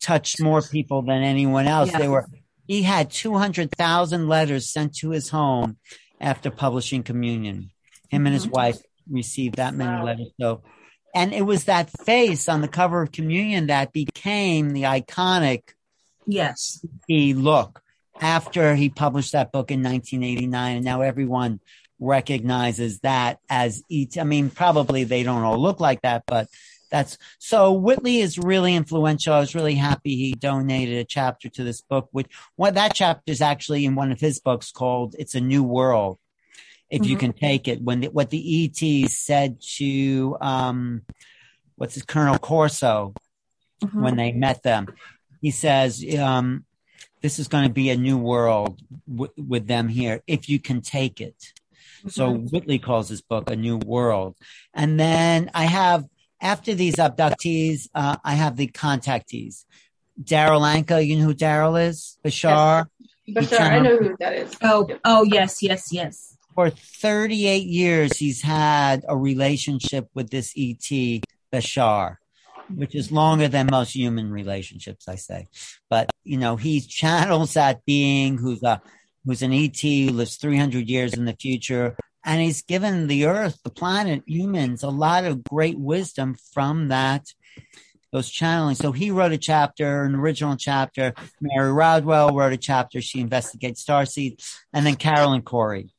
[0.02, 1.92] touched more people than anyone else.
[1.92, 2.00] Yes.
[2.02, 2.26] They were
[2.68, 5.78] he had 200,000 letters sent to his home
[6.22, 7.72] after publishing communion.
[8.10, 8.52] Him and his Mhm.
[8.52, 8.78] wife
[9.10, 10.06] received that many Wow.
[10.06, 10.30] letters.
[10.40, 10.62] So,
[11.14, 15.62] and it was that face on the cover of communion that became the iconic
[16.26, 16.86] Yes.
[17.08, 17.82] he look
[18.22, 21.60] after he published that book in 1989 and now everyone
[22.00, 26.48] recognizes that as each i mean probably they don't all look like that but
[26.92, 31.64] that's so whitley is really influential i was really happy he donated a chapter to
[31.64, 32.28] this book which
[32.58, 36.20] what that chapter is actually in one of his books called it's a new world
[36.90, 37.20] if you Mhm.
[37.20, 41.02] can take it when the, what the et said to um
[41.78, 43.14] what's his colonel corso
[43.84, 44.02] Mhm.
[44.04, 44.88] when they met them.
[45.42, 46.66] He says, um,
[47.22, 50.82] this is going to be a new world w- with them here if you can
[50.82, 51.54] take it.
[52.08, 54.36] So Whitley calls this book a new world.
[54.74, 56.06] And then I have,
[56.42, 59.66] after these abductees, uh, I have the contactees.
[60.22, 62.18] Daryl Anka, you know who Daryl is?
[62.26, 62.86] Bashar.
[63.30, 64.56] Bashar, I know who that is.
[64.62, 66.38] Oh, oh, yes, yes, yes.
[66.56, 71.22] For 38 years, he's had a relationship with this ET,
[71.54, 72.18] Bashar.
[72.76, 75.48] which is longer than most human relationships, I say.
[75.90, 78.82] But you know, he channels that being who's a
[79.26, 83.60] who's an ET who lives 300 years in the future, and he's given the Earth,
[83.64, 87.28] the planet, humans a lot of great wisdom from that.
[88.12, 88.76] Those channeling.
[88.76, 91.14] So he wrote a chapter, an original chapter.
[91.40, 93.02] Mary Rodwell wrote a chapter.
[93.02, 95.94] She investigates starseed, and then Caroline Cory,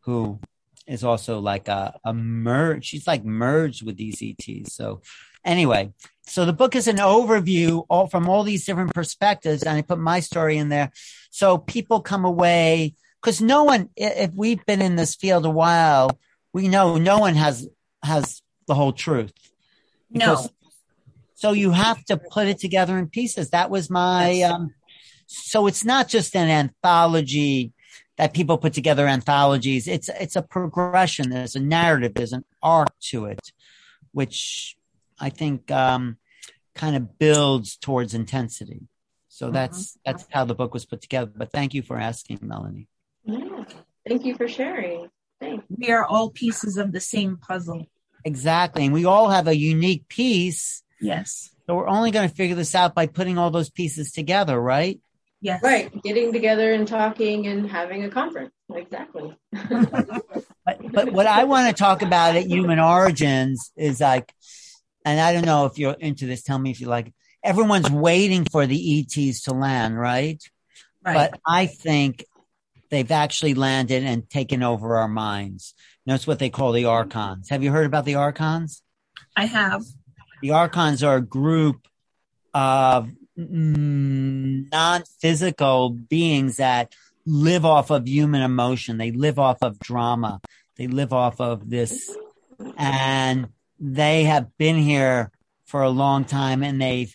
[0.00, 0.40] who
[0.86, 2.86] is also like a, a merge.
[2.86, 4.74] She's like merged with these ETs.
[4.74, 5.02] So
[5.44, 5.92] anyway,
[6.26, 9.98] so the book is an overview all from all these different perspectives, and I put
[9.98, 10.90] my story in there.
[11.30, 16.18] So people come away because no one, if we've been in this field a while,
[16.52, 17.68] we know no one has
[18.02, 19.32] has the whole truth.
[20.10, 20.46] No.
[21.34, 23.50] So you have to put it together in pieces.
[23.50, 24.42] That was my.
[24.42, 24.74] Um,
[25.26, 27.72] so it's not just an anthology
[28.16, 29.86] that people put together anthologies.
[29.86, 31.30] It's it's a progression.
[31.30, 32.14] There's a narrative.
[32.14, 33.52] There's an arc to it,
[34.12, 34.76] which
[35.18, 36.18] I think um,
[36.74, 38.88] kind of builds towards intensity.
[39.28, 41.32] So that's that's how the book was put together.
[41.34, 42.88] But thank you for asking, Melanie.
[43.30, 43.64] Yeah.
[44.08, 45.08] Thank you for sharing.
[45.40, 45.64] Thanks.
[45.68, 47.86] We are all pieces of the same puzzle.
[48.24, 50.82] Exactly, and we all have a unique piece.
[51.00, 51.50] Yes.
[51.66, 55.00] So we're only going to figure this out by putting all those pieces together, right?
[55.40, 55.62] Yes.
[55.62, 55.90] Right.
[56.02, 58.52] Getting together and talking and having a conference.
[58.72, 59.36] Exactly.
[60.62, 64.32] But, but what I want to talk about at Human Origins is like,
[65.04, 66.42] and I don't know if you're into this.
[66.42, 67.08] Tell me if you like.
[67.08, 67.14] it.
[67.42, 70.40] Everyone's waiting for the ETs to land, right?
[71.04, 71.30] Right.
[71.32, 72.24] But I think
[72.90, 75.74] they've actually landed and taken over our minds.
[76.06, 77.48] That's what they call the archons.
[77.50, 78.82] Have you heard about the archons?
[79.36, 79.84] I have.
[80.42, 81.86] The archons are a group
[82.52, 86.94] of mm, non-physical beings that
[87.26, 88.98] live off of human emotion.
[88.98, 90.40] They live off of drama.
[90.76, 92.10] They live off of this,
[92.76, 93.48] and
[93.78, 95.30] they have been here
[95.66, 97.14] for a long time, and they've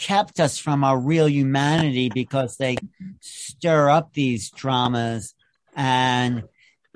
[0.00, 2.76] kept us from our real humanity because they
[3.20, 5.34] stir up these dramas
[5.76, 6.44] and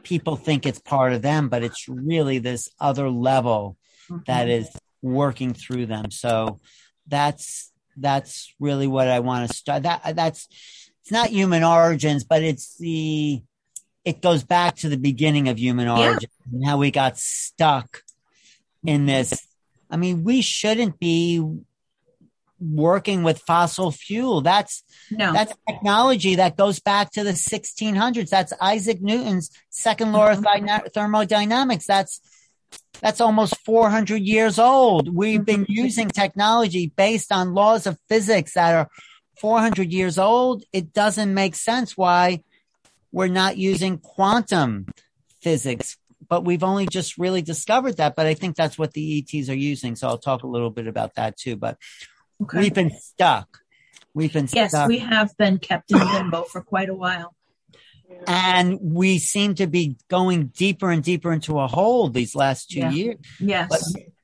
[0.03, 3.77] people think it's part of them, but it's really this other level
[4.27, 4.63] that mm-hmm.
[4.63, 4.71] is
[5.03, 6.11] working through them.
[6.11, 6.61] So
[7.07, 9.83] that's that's really what I want to start.
[9.83, 10.49] That that's
[11.03, 13.43] it's not human origins, but it's the
[14.05, 16.09] it goes back to the beginning of human Yeah.
[16.09, 18.03] origins and how we got stuck
[18.83, 19.47] in this.
[19.91, 21.43] I mean, we shouldn't be
[22.61, 24.41] working with fossil fuel.
[24.41, 25.33] That's No.
[25.33, 28.31] that's technology that goes back to the 1600s.
[28.31, 30.17] That's Isaac Newton's second mm-hmm.
[30.17, 31.87] law of thermodynamics.
[31.87, 32.21] That's
[33.01, 35.15] that's almost 400 years old.
[35.15, 35.73] We've been mm-hmm.
[35.73, 38.89] using technology based on laws of physics that are
[39.41, 40.65] 400 years old.
[40.73, 42.43] It doesn't make sense why
[43.13, 44.87] we're not using quantum
[45.43, 45.97] physics.
[46.27, 48.17] But we've only just really discovered that.
[48.17, 49.95] But I think that's what the ETs are using.
[49.95, 51.57] So I'll talk a little bit about that too.
[51.57, 51.77] But
[52.43, 52.59] okay.
[52.59, 53.59] we've been stuck.
[54.13, 54.89] We've been yes, stuck.
[54.89, 57.35] we have been kept in limbo for quite a while.
[58.27, 62.81] and we seem to be going deeper and deeper into a hole these last two
[62.81, 62.91] Yeah.
[62.91, 63.17] years.
[63.41, 63.69] Yes.
[63.69, 63.81] But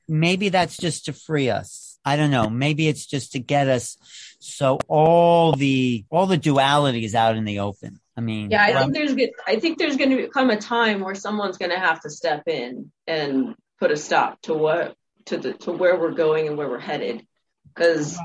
[0.07, 1.99] maybe that's just to free us.
[2.05, 2.49] I don't know.
[2.49, 3.97] Maybe it's just to get us
[4.39, 7.99] so all the all the duality is out in the open.
[8.17, 9.29] I mean, Yeah, I um, think there's good.
[9.45, 12.47] I think there's going to come a time where someone's going to have to step
[12.47, 14.95] in and put a stop to what
[15.25, 17.25] to the to where we're going and where we're headed.
[17.73, 18.19] Because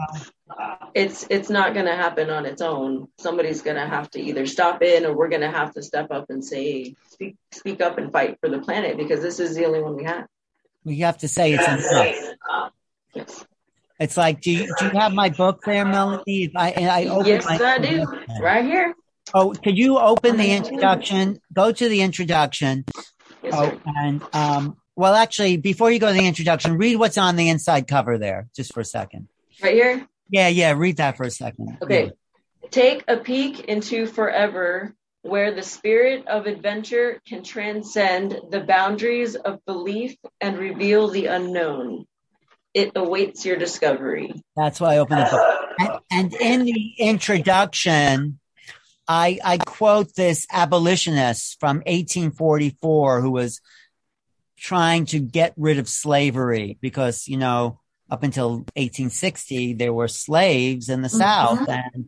[0.94, 3.08] it's it's not going to happen on its own.
[3.18, 6.10] Somebody's going to have to either stop in, or we're going to have to step
[6.10, 9.64] up and say, speak speak up and fight for the planet because this is the
[9.66, 10.26] only one we have.
[10.84, 12.72] We have to say it's enough.
[13.14, 13.44] Yes,
[13.98, 16.52] It's like, do you, do you have my book there, Melanie?
[16.54, 18.04] I, I open yes, I do.
[18.40, 18.94] Right here.
[19.34, 21.40] Oh, could you open the introduction?
[21.52, 22.84] Go to the introduction.
[23.42, 23.80] Yes, Oh, sir.
[23.96, 27.88] and um, well, actually, before you go to the introduction, read what's on the inside
[27.88, 29.28] cover there, just for a second.
[29.62, 30.06] Right here.
[30.28, 31.78] Yeah, yeah, read that for a second.
[31.82, 32.12] Okay.
[32.70, 39.64] Take a peek into forever, where the spirit of adventure can transcend the boundaries of
[39.64, 42.06] belief and reveal the unknown.
[42.74, 44.32] It awaits your discovery.
[44.56, 45.66] That's why I opened the book.
[45.78, 48.38] And, and in the introduction,
[49.08, 53.60] I, I quote this abolitionist from 1844 who was
[54.58, 60.88] trying to get rid of slavery because, you know, up until 1860, there were slaves
[60.88, 61.18] in the mm-hmm.
[61.18, 62.06] South and,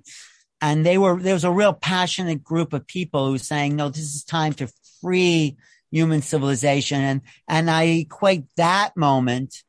[0.61, 3.89] and they were, there was a real passionate group of people who were saying, no,
[3.89, 5.57] this is time to free
[5.91, 7.01] human civilization.
[7.01, 9.63] And, and I equate that moment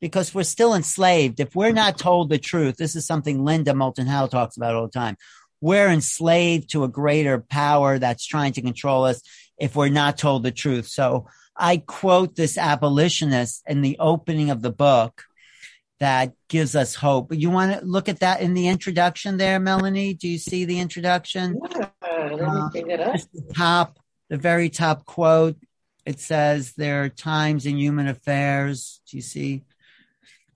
[0.00, 1.40] because we're still enslaved.
[1.40, 4.86] If we're not told the truth, this is something Linda Moulton Howe talks about all
[4.86, 5.16] the time.
[5.60, 9.22] We're enslaved to a greater power that's trying to control us
[9.58, 10.88] if we're not told the truth.
[10.88, 15.22] So I quote this abolitionist in the opening of the book
[16.02, 17.32] that gives us hope.
[17.32, 20.14] You want to look at that in the introduction there, Melanie?
[20.14, 21.60] Do you see the introduction?
[21.70, 23.20] Yeah, let me uh, bring it up.
[23.32, 25.56] The top, the very top quote.
[26.04, 29.00] It says there are times in human affairs.
[29.08, 29.62] Do you see?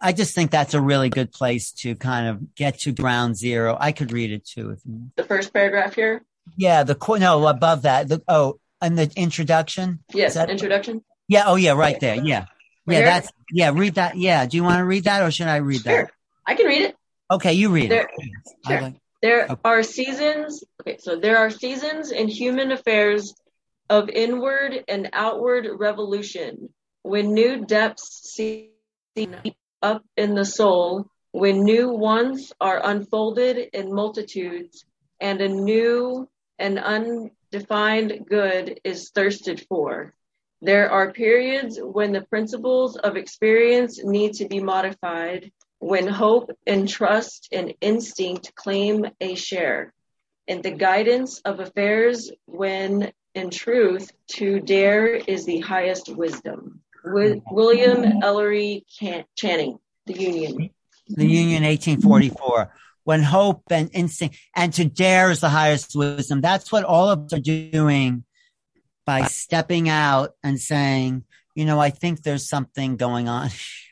[0.01, 3.77] I just think that's a really good place to kind of get to ground zero.
[3.79, 5.13] I could read it too if you.
[5.15, 6.25] The first paragraph here.
[6.57, 8.09] Yeah, the qu- no above that.
[8.09, 10.01] The, oh, and the introduction.
[10.13, 11.05] Yes, that- introduction.
[11.29, 11.45] Yeah.
[11.47, 11.73] Oh, yeah.
[11.73, 12.17] Right there.
[12.17, 12.47] Yeah.
[12.87, 13.05] Yeah.
[13.05, 13.71] That's yeah.
[13.75, 14.17] Read that.
[14.17, 14.47] Yeah.
[14.47, 16.05] Do you want to read that or should I read Sure.
[16.05, 16.11] that?
[16.47, 16.97] I can read it.
[17.31, 18.31] Okay, you read There- it.
[18.67, 18.81] sure.
[18.81, 19.61] Like- There Okay.
[19.65, 20.63] are seasons.
[20.81, 23.35] Okay, so there are seasons in human affairs
[23.91, 26.69] of inward and outward revolution
[27.03, 28.71] when new depths see
[29.83, 34.85] up in the soul, when new ones are unfolded in multitudes,
[35.21, 40.15] and a new and undefined good is thirsted for.
[40.63, 46.89] There are periods when the principles of experience need to be modified, when hope and
[46.89, 49.93] trust and instinct claim a share,
[50.49, 56.81] and the guidance of affairs when in truth to dare is the highest wisdom.
[57.05, 58.87] Wi- William Ellery
[59.37, 60.71] Channing, The Union.
[61.09, 62.73] the Union 1844.
[63.05, 66.41] When hope and instinct and to dare is the highest wisdom.
[66.41, 68.25] That's what all of us are doing
[69.07, 73.51] by stepping out and saying, you know, I think there's something going on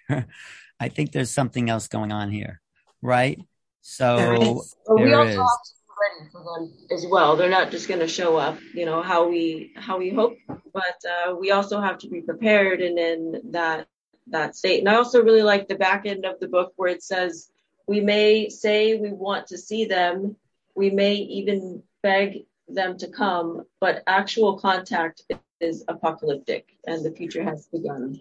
[0.09, 0.27] here.
[0.81, 2.61] I think there's something else going on here.
[3.01, 3.39] Right.
[3.39, 3.47] There
[3.81, 4.77] So is.
[4.87, 5.37] But we There also is.
[5.37, 7.37] be ready for them as well.
[7.37, 10.99] They're not just going to show up, you know, how we how we hope, but
[11.09, 13.87] uh, we also have to be prepared and in that
[14.29, 14.81] that state.
[14.81, 17.51] And I also really like the back end of the book where it says
[17.87, 20.37] we may say we want to see them,
[20.75, 25.23] we may even beg them to come, but actual contact
[25.61, 28.21] is apocalyptic and the future has begun.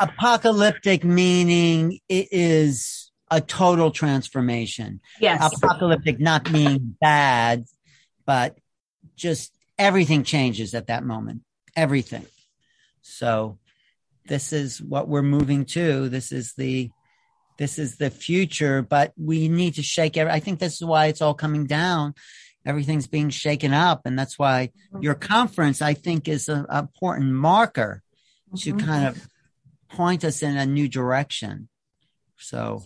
[0.00, 5.00] apocalyptic meaning it is a total transformation.
[5.20, 5.54] Yes.
[5.54, 7.64] apocalyptic not meaning bad,
[8.26, 8.58] but
[9.16, 11.42] just everything changes at that moment.
[11.74, 12.26] Everything.
[13.00, 13.58] So
[14.26, 16.08] this is what we're moving to.
[16.08, 16.90] This is the
[17.58, 21.06] this is the future, but we need to shake every I think this is why
[21.06, 22.14] it's all coming down.
[22.64, 24.02] Everything's being shaken up.
[24.04, 24.70] And that's why
[25.00, 28.02] your conference, I think, is an important marker
[28.58, 28.80] to Mhm.
[28.84, 29.28] kind of
[29.88, 31.68] point us in a new direction.
[32.38, 32.84] So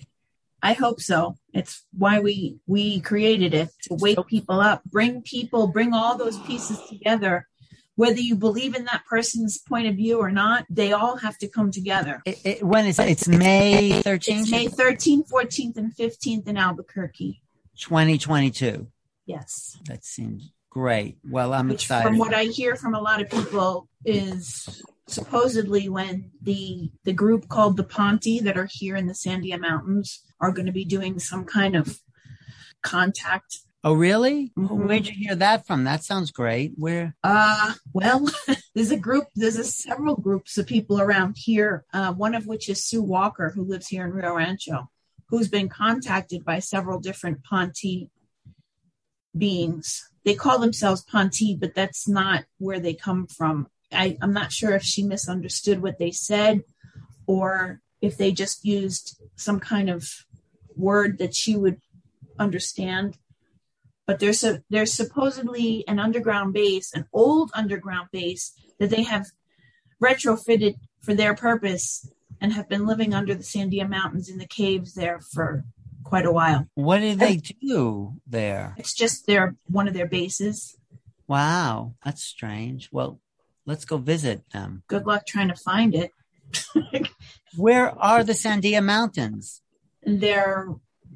[0.62, 1.36] I hope so.
[1.52, 6.38] It's why we we created it to wake people up, bring people, bring all those
[6.40, 7.46] pieces together.
[7.94, 11.48] Whether you believe in that person's point of view or not, they all have to
[11.48, 12.20] come together.
[12.26, 13.08] it, it, when is it?
[13.08, 17.40] It's May 13th, It's May 13th, 14th, and 15th in Albuquerque.
[17.78, 18.86] 2022.
[19.26, 19.78] Yes.
[19.86, 21.18] That seems great.
[21.28, 22.06] Well, I'm Which, excited.
[22.06, 27.48] from what I hear from a lot of people, is supposedly when the the group
[27.48, 31.18] called the Ponte that are here in the Sandia Mountains are going to be doing
[31.18, 31.98] some kind of
[32.82, 33.58] contact.
[33.84, 34.52] oh, really?
[34.58, 34.86] Mhm.
[34.86, 35.84] Where'd you hear that from?
[35.84, 36.72] That sounds great.
[36.76, 37.16] Where?
[37.22, 38.28] Uh, well,
[38.74, 42.68] there's a group, there's a several groups of people around here, uh, one of which
[42.68, 44.90] is Sue Walker, who lives here in Rio Rancho,
[45.28, 48.08] who's been contacted by several different Ponte
[49.38, 50.08] beings.
[50.24, 53.68] They call themselves Ponti, but that's not where they come from.
[53.92, 56.62] I, I'm not sure if she misunderstood what they said
[57.26, 60.08] or if they just used some kind of
[60.74, 61.80] word that she would
[62.38, 63.18] understand.
[64.06, 69.26] But there's a there's supposedly an underground base, an old underground base that they have
[70.02, 72.08] retrofitted for their purpose
[72.40, 75.64] and have been living under the Sandia Mountains in the caves there for
[76.06, 76.68] quite a while.
[76.74, 78.74] What do they do there?
[78.78, 80.76] It's just their one of their bases.
[81.26, 82.88] Wow, that's strange.
[82.92, 83.20] Well,
[83.66, 84.84] let's go visit them.
[84.86, 86.12] Good luck trying to find it.
[87.56, 89.62] Where are the Sandia Mountains?
[90.04, 90.68] They're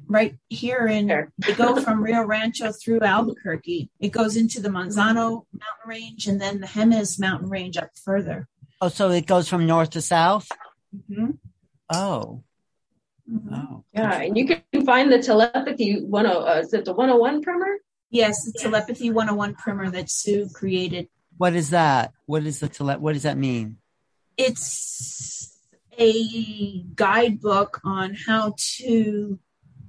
[0.07, 3.89] right here in they go from Rio Rancho through Albuquerque.
[4.01, 8.49] It goes into the Manzano mountain range and then the Jemez mountain range up further.
[8.81, 10.49] Oh, so it goes from north to south?
[11.09, 11.37] Mhm.
[11.89, 12.43] Oh.
[13.53, 13.83] Oh.
[13.93, 17.77] Yeah, and you can find the telepathy one oh uh, is it the 101 primer?
[18.09, 21.07] Yes, the telepathy 101 primer that Sue created.
[21.37, 22.13] What is that?
[22.25, 23.77] What is the tele- what does that mean?
[24.37, 25.57] It's
[25.97, 29.39] a guidebook on how to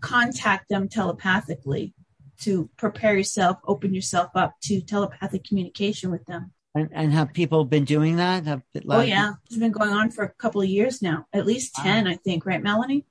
[0.01, 1.95] contact them telepathically
[2.41, 6.53] to prepare yourself, open yourself up to telepathic communication with them.
[6.75, 8.47] And, and have people been doing that?
[8.47, 11.73] Have, Oh yeah, it's been going on for a couple of years now, at least
[11.79, 11.85] Wow.
[11.85, 13.05] 10, I think, right Melanie?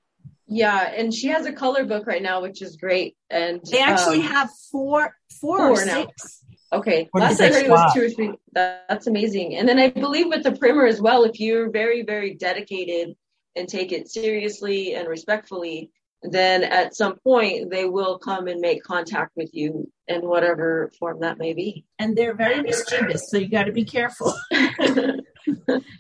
[0.54, 3.16] Yeah, and she has a color book right now, which is great.
[3.30, 6.02] And They actually um, have four, four, or four now.
[6.02, 6.44] six.
[6.74, 8.34] Okay, Or last I heard it was two or three.
[8.52, 9.56] That, that's amazing.
[9.56, 13.16] And then I believe with the primer as well, if you're very, very dedicated
[13.56, 15.90] and take it seriously and respectfully,
[16.22, 21.22] then at some point they will come and make contact with you in whatever form
[21.22, 21.86] that may be.
[21.98, 24.34] And they're very mischievous, so you got to be careful.
[24.52, 25.22] they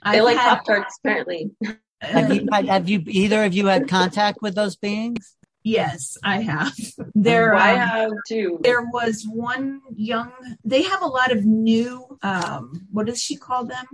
[0.04, 1.52] I've like had- Pop Tarts, apparently.
[2.02, 5.36] Have you had, have you either of you had contact with those beings?
[5.64, 6.76] Yes, I have.
[7.14, 8.60] There, I um, have too.
[8.62, 10.32] there was one young.
[10.66, 12.18] They have a lot of new.
[12.24, 13.86] Um, what does she call them?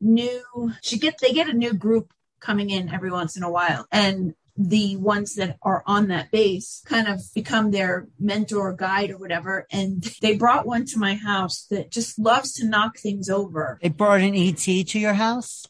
[0.00, 0.72] New.
[0.82, 4.34] She get they get a new group coming in every once in a while, and
[4.56, 9.66] the ones that are on that base kind of become their mentor, guide, or whatever.
[9.70, 13.78] And they brought one to my house that just loves to knock things over.
[13.82, 15.66] They brought an ET to your house,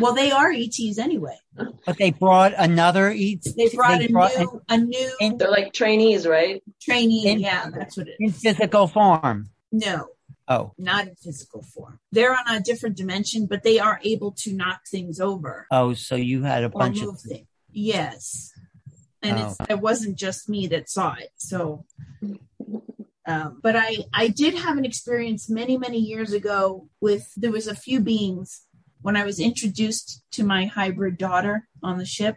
[0.00, 1.36] Well, they are ETs anyway.
[1.56, 3.42] but they brought another ET.
[3.56, 6.62] They brought a brought new a new in- They're like trainees, right?
[6.80, 7.26] trainee.
[7.26, 9.50] in- yeah, that's what it in physical form.
[9.72, 10.08] No,
[10.46, 11.98] Oh, not in physical form.
[12.12, 16.14] They're on a different dimension, but they are able to knock things over oh, so
[16.14, 17.18] you had a bunch of.
[17.20, 17.46] things.
[17.72, 18.52] Yes,
[19.22, 19.46] and Oh.
[19.60, 21.30] it's, it wasn't just me that saw it.
[21.38, 21.84] So,
[23.26, 27.66] um, but I I did have an experience many many years ago with there was
[27.66, 28.62] a few beings
[29.02, 32.36] when I was introduced to my hybrid daughter on the ship,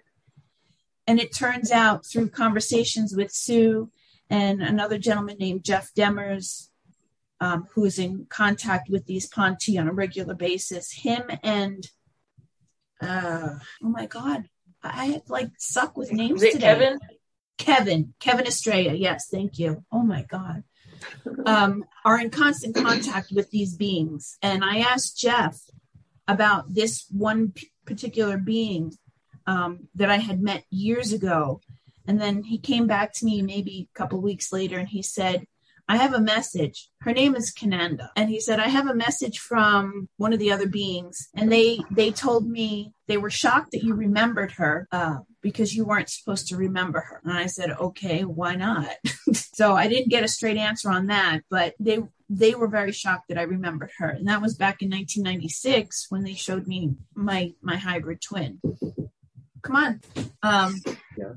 [1.08, 3.90] and it turns out through conversations with Sue
[4.30, 6.70] and another gentleman named Jeff Demers,
[7.40, 10.92] um, who is in contact with these Ponti on a regular basis.
[10.92, 11.88] Him and
[13.02, 14.46] uh, oh my god,
[14.84, 16.60] I like suck with names today.
[16.60, 17.00] Kevin?
[17.58, 18.94] Kevin, Kevin Estrella.
[18.94, 19.84] Yes, thank you.
[19.92, 20.64] Oh my God.
[21.46, 24.38] Um, are in constant contact with these beings.
[24.42, 25.60] And I asked Jeff
[26.28, 28.94] about this one p- particular being
[29.48, 31.62] um, that I had met years ago.
[32.08, 35.46] And then he came back to me maybe a couple weeks later and he said,
[35.88, 36.90] I have a message.
[37.02, 38.10] Her name is Kananda.
[38.16, 41.28] And he said, I have a message from one of the other beings.
[41.36, 45.86] And they, they told me they were shocked that you remembered her, uh, because you
[45.86, 47.22] weren't supposed to remember her.
[47.24, 48.90] And I said, okay, why not?
[49.34, 53.28] so I didn't get a straight answer on that, but they, they were very shocked
[53.30, 54.10] that I remembered her.
[54.10, 58.60] And that was back in 1996 when they showed me my, my hybrid twin.
[59.62, 60.02] Come on.
[60.42, 60.82] Um,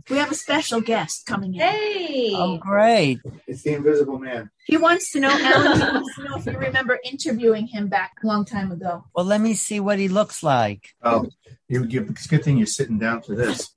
[0.09, 1.61] we have a special guest coming in.
[1.61, 2.33] Hey!
[2.35, 3.21] Oh, great.
[3.47, 4.51] It's the Invisible Man.
[4.67, 8.13] He wants to know, Alan, he wants to know if you remember interviewing him back
[8.23, 9.05] a long time ago.
[9.15, 10.95] Well, let me see what he looks like.
[11.03, 11.29] Oh,
[11.69, 13.71] you, you, it's a good thing you're sitting down for this.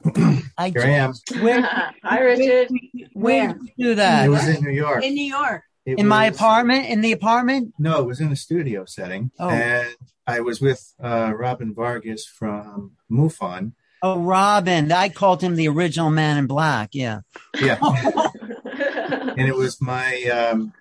[0.58, 1.14] I Here I am.
[1.40, 1.62] Where,
[2.04, 2.70] Hi, Richard.
[3.14, 4.26] where did you do that?
[4.26, 5.04] It was in New York.
[5.04, 5.64] In New York.
[5.86, 6.88] It In my apartment?
[6.90, 7.74] In the apartment?
[7.80, 9.32] No, it was in a studio setting.
[9.40, 9.50] Oh.
[9.50, 13.72] And I was with uh, Robin Vargas from MUFON.
[14.02, 14.92] Oh, Robin.
[14.92, 16.90] I called him the original man in black.
[16.92, 17.22] Yeah.
[17.60, 17.78] Yeah.
[18.66, 20.74] and it was my um,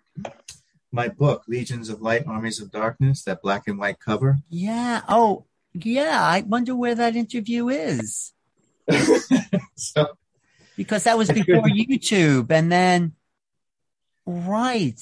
[0.91, 4.39] my book, Legions of Light, Armies of Darkness, that black and white cover.
[4.49, 5.03] Yeah.
[5.09, 5.45] Oh,
[5.85, 6.23] yeah.
[6.23, 8.33] I wonder where that interview is
[9.75, 10.17] so
[10.77, 11.73] because that was before good.
[11.73, 12.51] YouTube.
[12.51, 13.13] And then,
[14.25, 15.01] right.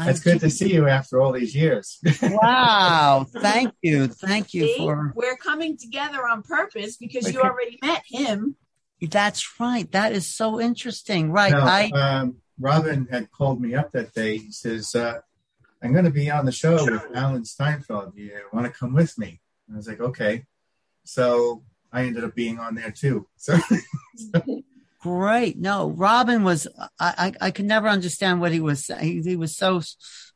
[0.00, 1.98] It's good to see you after all these years.
[2.22, 3.26] Wow.
[3.28, 4.06] Thank you.
[4.06, 8.54] Thank you See, for we're coming together on purpose because you already met him.
[9.00, 9.90] that's right.
[9.90, 11.32] That is so interesting.
[11.32, 11.50] Right.
[11.50, 14.38] No, I um, Robin had called me up that day.
[14.38, 15.18] He says, uh,
[15.82, 18.14] I'm going to be on the show with Alan Steinfeld.
[18.14, 19.40] Do you want to come with me?
[19.68, 20.44] And I was like, okay.
[21.04, 21.62] So
[21.92, 23.26] I ended up being on there too.
[24.16, 24.62] So
[25.00, 25.56] Great.
[25.58, 26.66] No, Robin was,
[26.98, 29.22] I, I, I could never understand what he was saying.
[29.22, 29.80] He, he was so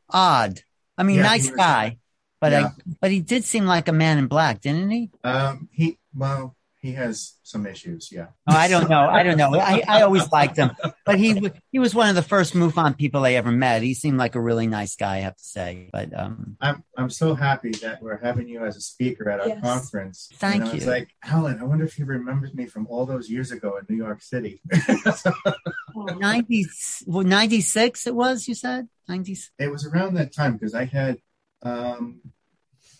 [0.09, 0.61] odd.
[0.97, 1.99] I mean, Yeah, nice was- guy,
[2.41, 2.66] but Yeah.
[2.66, 2.70] I,
[3.01, 5.11] but he did seem like a man in black, didn't he?
[5.24, 8.11] Um, he well, he has some issues.
[8.11, 8.26] Yeah.
[8.51, 9.03] Oh, I don't know.
[9.09, 9.55] I don't know.
[9.55, 10.72] I, I always liked him,
[11.07, 13.83] but he he was one of the first MUFON people I ever met.
[13.83, 15.89] He seemed like a really nice guy, I have to say.
[15.93, 19.49] But um, I'm I'm so happy that we're having you as a speaker at our
[19.49, 19.61] Yes.
[19.62, 20.28] conference.
[20.35, 20.91] Thank know, It's you.
[20.91, 21.61] like Alan.
[21.61, 24.61] I wonder if he remembers me from all those years ago in New York City.
[25.95, 26.66] ninety
[27.07, 28.49] well, ninety six it was.
[28.49, 29.37] You said ninety.
[29.59, 31.18] it was around that time because I had
[31.62, 32.20] um,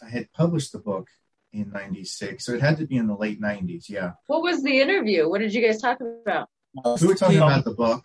[0.01, 1.09] I had published the book
[1.53, 3.89] in '96, so it had to be in the late '90s.
[3.89, 5.29] Yeah, What was the interview?
[5.29, 6.49] What did you guys talk about?
[6.85, 8.03] Uh, we were talking about the book.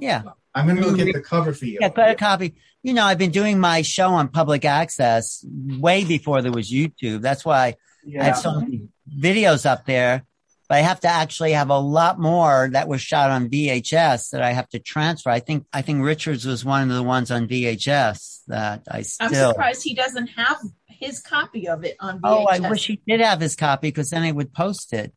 [0.00, 0.22] Yeah,
[0.54, 1.78] I'm gonna go get the cover for you.
[1.80, 1.88] yeah.
[1.88, 2.54] Got a copy.
[2.82, 7.20] You know, I've been doing my show on public access way before there was YouTube.
[7.20, 7.76] That's why
[8.18, 10.24] I have so many videos up there.
[10.68, 14.42] But I have to actually have a lot more that was shot on VHS that
[14.42, 15.30] I have to transfer.
[15.30, 19.28] I think I think Richards was one of the ones on VHS that I still.
[19.28, 20.58] I'm surprised he doesn't have
[20.98, 22.22] his copy of it on VHS.
[22.24, 25.12] Oh, I wish he did have his copy because then I would post it.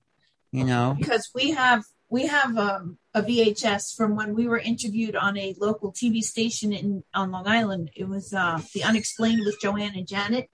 [0.52, 0.96] You know.
[0.98, 5.54] because we have we have um, a VHS from when we were interviewed on a
[5.60, 7.92] local TV station in on Long Island.
[7.96, 10.50] It was uh, the Unexplained with Joanne and Janet.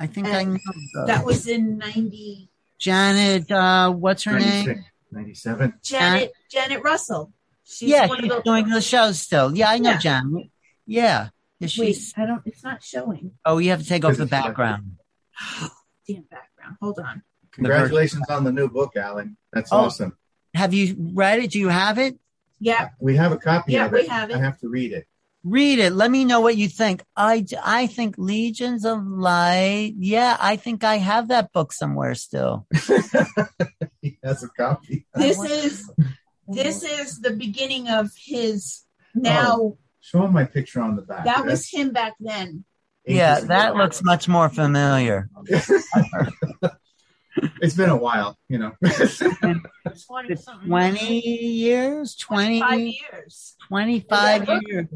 [0.00, 0.58] I think I know
[0.94, 2.50] the- That was in ninety.
[2.78, 3.50] Janet.
[3.50, 4.84] Uh, what's her name?
[5.12, 5.74] 97.
[5.82, 7.32] Janet Janet Russell.
[7.64, 9.54] She's yeah, one she's of the, doing the show still.
[9.56, 9.98] Yeah, I know Yeah.
[9.98, 10.46] Janet.
[10.86, 11.28] Yeah.
[11.60, 12.42] Yeah Wait, she's, I don't.
[12.44, 13.32] It's not showing.
[13.44, 14.96] oh, you have to take off the background.
[16.08, 16.76] Damn background.
[16.80, 17.22] Hold on.
[17.52, 19.36] Congratulations on the new book, Alan.
[19.52, 19.78] That's Oh.
[19.78, 20.16] awesome.
[20.54, 21.50] Have you read it?
[21.52, 22.18] Do you have it?
[22.58, 24.36] Yeah, We have a copy Yeah, of we have it.
[24.36, 25.06] I have to read it.
[25.44, 25.92] Read it.
[25.94, 27.02] Let me know what you think.
[27.16, 29.94] I, I think Legions of Light.
[29.96, 32.66] Yeah, I think I have that book somewhere still.
[34.02, 35.06] he has a copy.
[35.14, 35.90] this is
[36.48, 38.82] this is the beginning of his.
[39.16, 39.20] Oh.
[39.20, 39.76] Now
[40.10, 41.24] Show him my picture on the back.
[41.24, 42.64] that was That's him back then.
[43.06, 43.78] Yeah, that ago.
[43.78, 45.28] looks much more familiar.
[47.62, 48.72] It's been a while, you know.
[48.82, 50.36] 20
[50.66, 52.16] 20 years?
[52.16, 53.56] 25 20, years.
[53.68, 54.88] 25 Is years.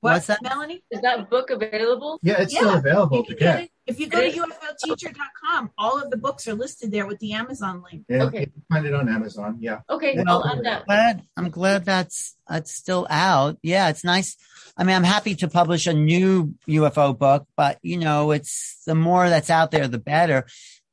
[0.00, 0.42] What, What's that?
[0.42, 0.82] Melanie?
[0.90, 2.18] Is that book available?
[2.22, 3.64] yeah, it's still available You to can get get.
[3.64, 3.70] it.
[3.86, 7.82] If you go to ufoteacher.com, all of the books are listed there with the Amazon
[7.90, 8.04] link.
[8.08, 8.40] Yeah, Okay.
[8.40, 9.58] you can find it on Amazon.
[9.60, 9.80] Yeah.
[9.90, 10.86] Okay, Well, I'll add that.
[10.86, 13.58] glad I'm glad that's that's still out.
[13.62, 14.36] Yeah, it's nice.
[14.76, 18.94] I mean, I'm happy to publish a new UFO book, but you know, it's the
[18.94, 20.46] more that's out there, the better.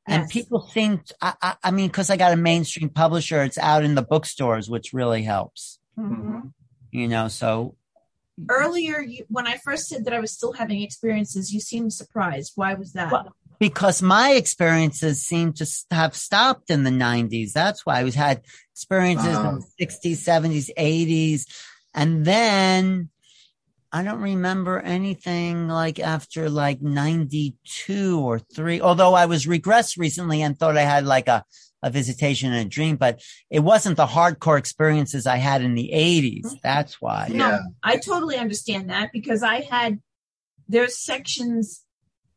[0.06, 3.84] And people seem, I, I, I mean, because I got a mainstream publisher, it's out
[3.84, 5.78] in the bookstores, which really helps.
[5.98, 6.52] Mhm.
[6.90, 7.76] You know, so
[8.48, 12.52] Earlier, you, when I first said that I was still having experiences, you seemed surprised.
[12.54, 13.10] Why was that?
[13.10, 17.52] Well, because my experiences seem to have stopped in the 90s.
[17.52, 19.50] That's why I was had experiences Wow.
[19.50, 21.46] in the 60s, 70s, 80s.
[21.94, 23.08] And then
[23.90, 30.42] I don't remember anything like after like 92 or three, although I was regressed recently
[30.42, 31.44] and thought I had like a,
[31.82, 35.90] a visitation and a dream, but it wasn't the hardcore experiences I had in the
[35.94, 36.44] 80s.
[36.44, 36.56] Mm-hmm.
[36.62, 37.28] That's why.
[37.30, 37.48] No.
[37.48, 37.60] Yeah.
[37.82, 40.00] I totally understand that because I had,
[40.68, 41.84] there's sections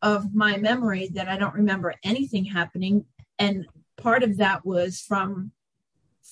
[0.01, 3.05] of my memory that I don't remember anything happening.
[3.37, 3.65] And
[3.97, 5.51] part of that was from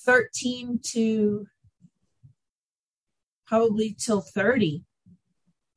[0.06, 1.46] 13 to
[3.46, 4.84] probably till 30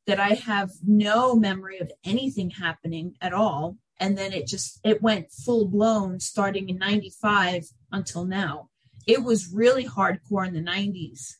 [0.05, 3.77] that I have no memory of anything happening at all.
[3.99, 8.69] And then it just, it went full blown starting in 95 until now.
[9.07, 11.35] It was really hardcore in the 90s.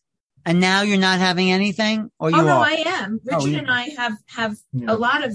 [0.45, 2.65] And now you're not having anything or you Oh no, are?
[2.65, 3.19] I am.
[3.31, 3.59] Oh, Richard yeah.
[3.59, 4.91] and I have have Yeah.
[4.91, 5.33] a lot of.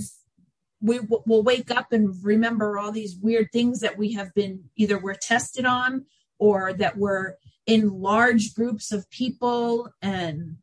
[0.81, 4.65] We w- will wake up and remember all these weird things that we have been
[4.77, 6.05] either we're tested on
[6.39, 7.35] or that we're
[7.67, 10.57] in large groups of people and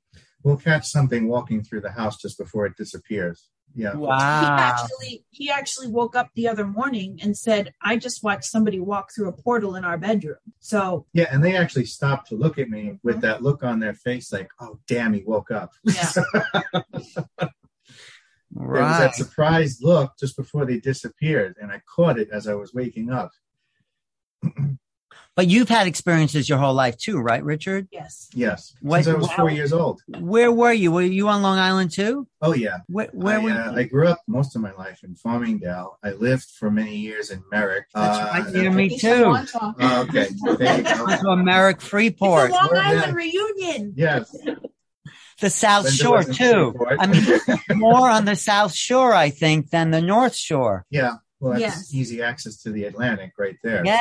[0.45, 3.49] We'll catch something walking through the house just before it disappears.
[3.73, 3.95] Yeah.
[3.95, 4.39] Wow.
[4.39, 8.79] he actually he actually woke up the other morning and said i just watched somebody
[8.79, 12.57] walk through a portal in our bedroom so Yeah, and they actually stopped to look
[12.57, 13.21] at me with uh-huh.
[13.21, 16.09] that look on their face, like, "Oh, damn, he woke up." yeah
[18.57, 18.79] Right.
[18.79, 22.53] There was that surprised look just before they disappeared, and I caught it as I
[22.53, 23.31] was waking up.
[25.35, 27.89] But you've had experiences your whole life too, right, Richard?
[27.91, 29.51] yes Yes, What- since I was four wow.
[29.51, 30.01] years old.
[30.19, 30.91] Where were you?
[30.93, 32.25] Were you on Long Island too?
[32.41, 33.77] Oh yeah, Where, where I, were uh, you?
[33.79, 35.97] I grew up most of my life in Farmingdale.
[36.03, 37.85] I lived for many years in Merrick.
[37.93, 39.35] That's Uh, right near me too.
[39.51, 40.27] from Oh, okay,
[40.57, 41.05] there you go.
[41.05, 43.15] Went to Merrick it's Freeport, a long Where island then?
[43.15, 44.33] reunion Yes,
[45.41, 46.71] the South Linda Shore too.
[46.77, 46.97] Freeport.
[47.01, 47.25] I mean,
[47.79, 50.85] more on the South Shore, I think, than the North Shore.
[50.89, 51.15] yeah.
[51.41, 51.93] Well, that's Yes.
[51.93, 53.83] easy access to the Atlantic right there.
[53.85, 53.91] so-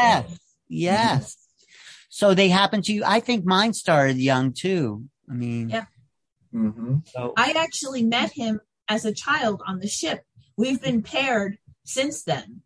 [0.75, 1.37] Yes, yes.
[2.09, 3.03] So they happen to you.
[3.05, 5.05] I think mine started young too.
[5.31, 5.87] I mean, Yeah.
[6.53, 10.23] hmm so I actually met him as a child on the ship.
[10.57, 12.63] We've been paired since then.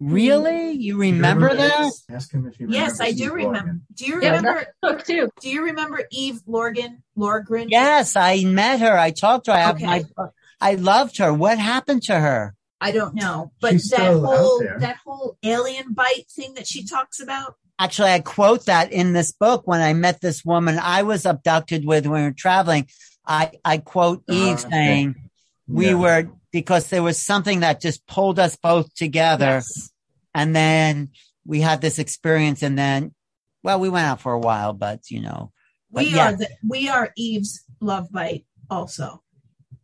[0.00, 1.92] really, you remember that?
[2.10, 3.58] Ask him if he Yes, I do Eve remember.
[3.58, 3.80] Lorgen.
[3.94, 4.66] Do you Yeah, remember?
[4.82, 5.28] Book too.
[5.40, 7.02] Do you remember Eve Lorgen?
[7.16, 7.66] Lorgen?
[7.68, 8.96] Yes, I met her.
[8.98, 9.58] I talked to her.
[9.58, 9.86] I have Okay.
[9.86, 10.04] my,
[10.60, 11.32] I loved her.
[11.34, 12.54] What happened to her?
[12.80, 17.20] I don't know, but She's that whole that whole alien bite thing that she talks
[17.20, 17.56] about.
[17.78, 21.84] Actually, I quote that in this book when I met this woman I was abducted
[21.84, 22.88] with when we were traveling.
[23.26, 24.70] I, I quote Ah, Eve okay.
[24.70, 25.14] saying,
[25.68, 25.94] we Yeah.
[25.94, 29.44] were, because there was something that just pulled us both together.
[29.46, 29.90] Yes.
[30.34, 31.10] And then
[31.46, 33.14] we had this experience and then,
[33.62, 35.52] well, we went out for a while, but you know,
[35.92, 36.30] But We yeah.
[36.32, 39.22] are the we are Eve's love bite also.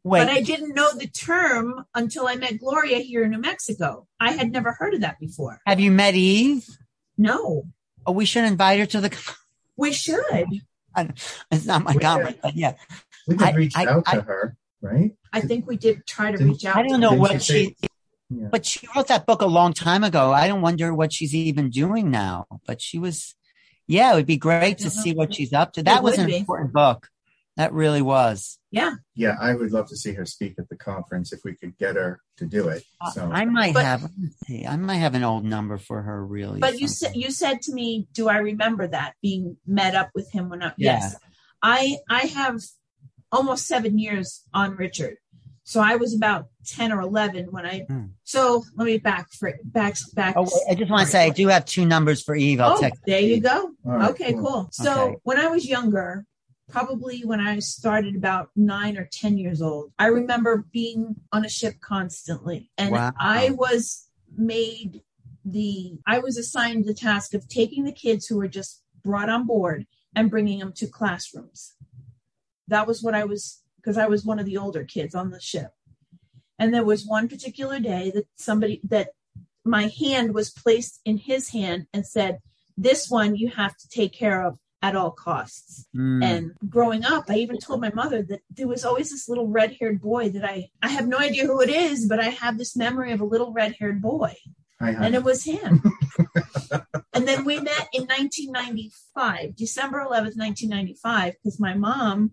[0.07, 4.07] Wait, But I didn't know the term until I met Gloria here in New Mexico.
[4.21, 5.61] I had never heard of that before.
[5.67, 6.67] have you met Eve?
[7.19, 7.65] No.
[8.07, 9.33] Oh, we should invite her to the,
[9.77, 10.21] We should.
[10.95, 11.07] Uh,
[11.51, 12.75] it's not my We but yeah.
[13.27, 15.11] We could reach I- out I- to her, right?
[15.33, 16.77] I think we did try to Didn't- reach out.
[16.77, 17.89] I don't know what she say- she,
[18.31, 18.49] Yeah.
[18.51, 20.33] but she wrote that book a long time ago.
[20.33, 23.35] I don't wonder what she's even doing now, but she was,
[23.87, 25.83] yeah, it would be great to see what she's up to.
[25.83, 26.37] That was an be.
[26.37, 27.09] important book.
[27.57, 28.59] That really was.
[28.71, 28.97] Yeah.
[29.15, 31.97] Yeah, I would love to see her speak at the conference if we could get
[31.97, 32.85] her to do it.
[33.15, 34.11] So I might But- have,
[34.47, 36.61] see, I might have an old number for her really.
[36.61, 40.31] But you said you said to me, "Do I remember that being met up with
[40.33, 41.01] him when I?" Yeah.
[41.01, 41.17] Yes,
[41.63, 42.61] I I have
[43.33, 45.17] almost seven years on Richard,
[45.65, 47.87] so I was about ten or eleven when I.
[47.89, 48.05] Hmm.
[48.25, 50.35] So let me back for back back.
[50.37, 52.61] Oh, wait, I just want to say I do have two numbers for Eve.
[52.61, 53.01] I'll Oh, text.
[53.07, 53.71] there you go.
[53.87, 54.43] All right, okay, cool.
[54.45, 54.69] cool.
[54.73, 55.17] So Okay.
[55.23, 56.27] when I was younger,
[56.69, 61.49] probably when I started about nine or 10 years old, I remember being on a
[61.49, 62.71] ship constantly.
[62.77, 63.13] And Wow.
[63.19, 65.03] I was made
[65.45, 69.47] the, I was assigned the task of taking the kids who were just brought on
[69.47, 71.75] board and bringing them to classrooms.
[72.69, 75.41] That was what I was, because I was one of the older kids on the
[75.41, 75.71] ship.
[76.59, 79.11] And there was one particular day that somebody, that
[79.65, 82.41] my hand was placed in his hand and said,
[82.77, 85.87] this one you have to take care of at all costs.
[85.97, 86.25] Mm.
[86.25, 89.77] And growing up, I even told my mother that there was always this little red
[89.81, 92.77] haired boy that I, I have no idea who it is, but I have this
[92.77, 94.35] memory of a little red haired boy.
[94.81, 95.07] Hi, hi.
[95.07, 95.83] And it was him.
[97.15, 102.33] and then we met in 1995, December 11th, 1995, because my mom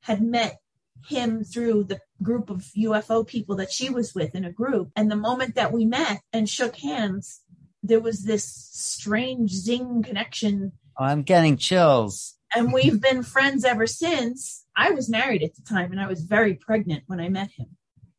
[0.00, 0.58] had met
[1.06, 4.90] him through the group of UFO people that she was with in a group.
[4.96, 7.42] And the moment that we met and shook hands,
[7.82, 10.72] there was this strange zing connection.
[10.98, 12.36] Oh, I'm getting chills.
[12.54, 14.64] And we've been friends ever since.
[14.76, 17.76] I was married at the time and I was very pregnant when I met him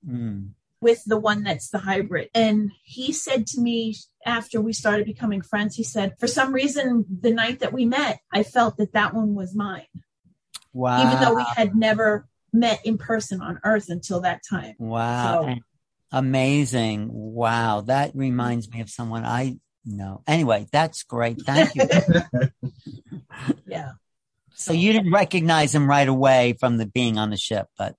[0.07, 0.49] Mm.
[0.81, 2.29] with the one that's the hybrid.
[2.35, 3.95] And he said to me
[4.25, 8.19] after we started becoming friends, he said, for some reason, the night that we met,
[8.31, 9.87] I felt that that one was mine,
[10.73, 11.07] Wow.
[11.07, 14.75] even though we had never met in person on Earth until that time.
[14.77, 15.41] Wow.
[15.55, 15.55] So-
[16.11, 17.09] Amazing.
[17.11, 17.81] Wow.
[17.81, 20.21] That reminds me of someone I know.
[20.27, 21.41] Anyway, that's great.
[21.41, 21.83] Thank you.
[23.67, 23.91] Yeah.
[24.53, 27.95] so you didn't recognize him right away from the being on the ship, but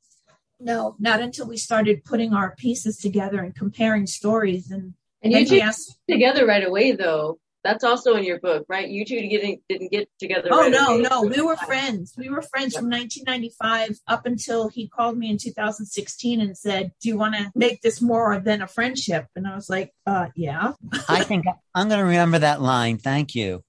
[0.59, 4.71] No, not until we started putting our pieces together and comparing stories.
[4.71, 7.39] And And you he two asked, together right away, though.
[7.67, 8.89] That's also in your book, right?
[8.89, 10.51] You two didn't didn't get together.
[10.53, 11.03] Oh right no, away.
[11.03, 12.15] no, we were friends.
[12.17, 17.09] We were friends from 1995 up until he called me in 2016 and said, "Do
[17.09, 20.75] you want to make this more than a friendship?" And I was like, "Uh, yeah."
[21.09, 21.45] I think
[21.75, 22.99] I'm going to remember that line.
[22.99, 23.65] Thank you.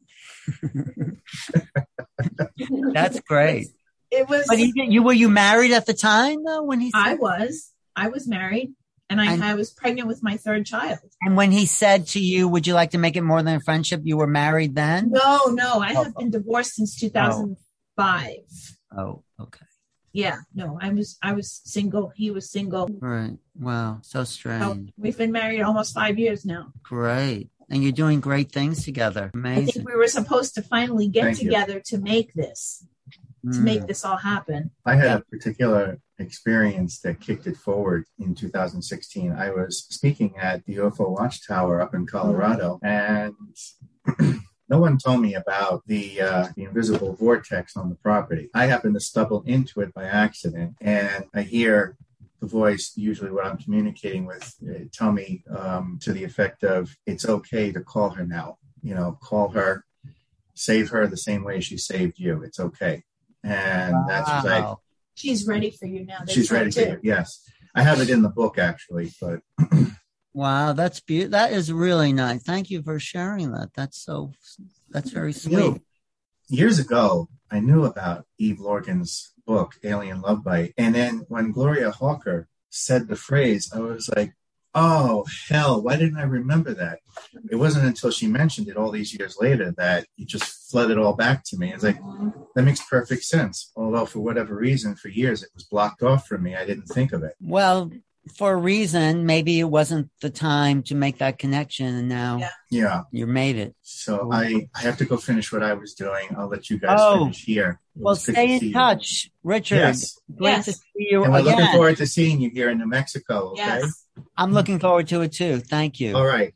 [2.94, 3.70] That's great.
[4.12, 4.46] It was.
[4.48, 7.72] But he, you were you married at the time though when he I was.
[7.96, 8.76] I was married,
[9.10, 11.00] and I, And- I was pregnant with my third child.
[11.22, 13.62] and when he said to you, "Would you like to make it more than a
[13.62, 15.12] friendship?" You were married then.
[15.12, 16.20] No, no, I have oh.
[16.20, 18.36] been divorced since 2005.
[18.98, 19.66] Oh, okay.
[20.14, 21.18] Yeah, no, I was.
[21.22, 22.12] I was single.
[22.16, 22.88] He was single.
[23.00, 23.38] Right.
[23.60, 24.00] Wow.
[24.02, 24.92] So So strange.
[24.98, 26.72] we've been married almost five years now.
[26.84, 27.50] Great.
[27.70, 29.30] And you're doing great things together.
[29.44, 31.50] I think we were supposed to finally get Thank you.
[31.50, 32.86] together to make this,
[33.54, 33.64] to Mm.
[33.64, 34.72] make this all happen.
[34.86, 39.32] I had a particular experience that kicked it forward in 2016.
[39.32, 43.34] I was speaking at the UFO Watchtower up in Colorado, and
[44.70, 48.50] no one told me about the uh, the invisible vortex on the property.
[48.54, 51.98] I happened to stumble into it by accident, and I hear
[52.40, 56.96] the voice, usually what I'm communicating with, uh, tell me um, to the effect of,
[57.06, 58.58] "It's okay to call her now.
[58.82, 59.84] You know, call her."
[60.60, 62.42] Save her the same way she saved you.
[62.42, 63.04] It's okay.
[63.48, 64.80] And that's what I Wow.
[65.16, 66.20] She's ready for you now.
[66.26, 67.00] They She's ready for you.
[67.02, 67.44] Yes,
[67.74, 69.40] I have it in the book actually, but
[70.38, 71.32] Wow, that's beautiful.
[71.32, 72.44] That is really nice.
[72.44, 73.74] Thank you for sharing that.
[73.74, 74.34] That's so.
[74.92, 75.54] That's very sweet.
[75.54, 75.82] you.
[76.48, 80.76] years ago, I knew about Eve Lorgen's book, Alien Love Bite.
[80.78, 84.36] And then when Gloria Hawker said the phrase, I was like,
[84.76, 87.00] oh, hell, why didn't I remember that?
[87.50, 91.14] It wasn't until she mentioned it all these years later that it just flooded all
[91.14, 91.74] back to me.
[91.74, 92.00] It's like,
[92.56, 93.72] that makes perfect sense.
[93.76, 96.56] Although, for whatever reason, for years it was blocked off from me.
[96.56, 97.34] I didn't think of it.
[97.42, 97.92] Well,
[98.36, 102.50] for a reason, maybe it wasn't the time to make that connection, and now Yeah.
[102.70, 103.02] Yeah.
[103.12, 103.74] you made it.
[103.84, 106.28] So I, I have to go finish what I was doing.
[106.38, 107.20] I'll let you guys Oh.
[107.24, 107.80] finish here.
[107.96, 108.74] It Well, was stay to in see you.
[108.74, 109.78] touch, Richard.
[109.78, 110.20] Yes.
[110.36, 110.66] Great Yes.
[110.66, 111.56] to see you And we're again.
[111.58, 113.52] looking forward to seeing you here in New Mexico.
[113.52, 113.62] Okay.
[113.62, 114.04] Yes.
[114.38, 115.60] I'm looking forward to it too.
[115.60, 116.16] Thank you.
[116.16, 116.54] All right.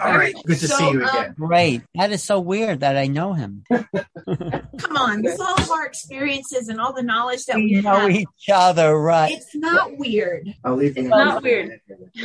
[0.00, 0.34] All right.
[0.46, 1.34] Good to So, see you um, again.
[1.38, 1.82] Great.
[1.94, 3.64] That is so weird that I know him.
[3.70, 7.80] Come on, this is all of our experiences and all the knowledge that we We
[7.82, 8.10] know have.
[8.10, 9.32] each other, right?
[9.32, 10.52] It's not weird.
[10.64, 11.02] I'll leave you.
[11.04, 11.80] It's not weird.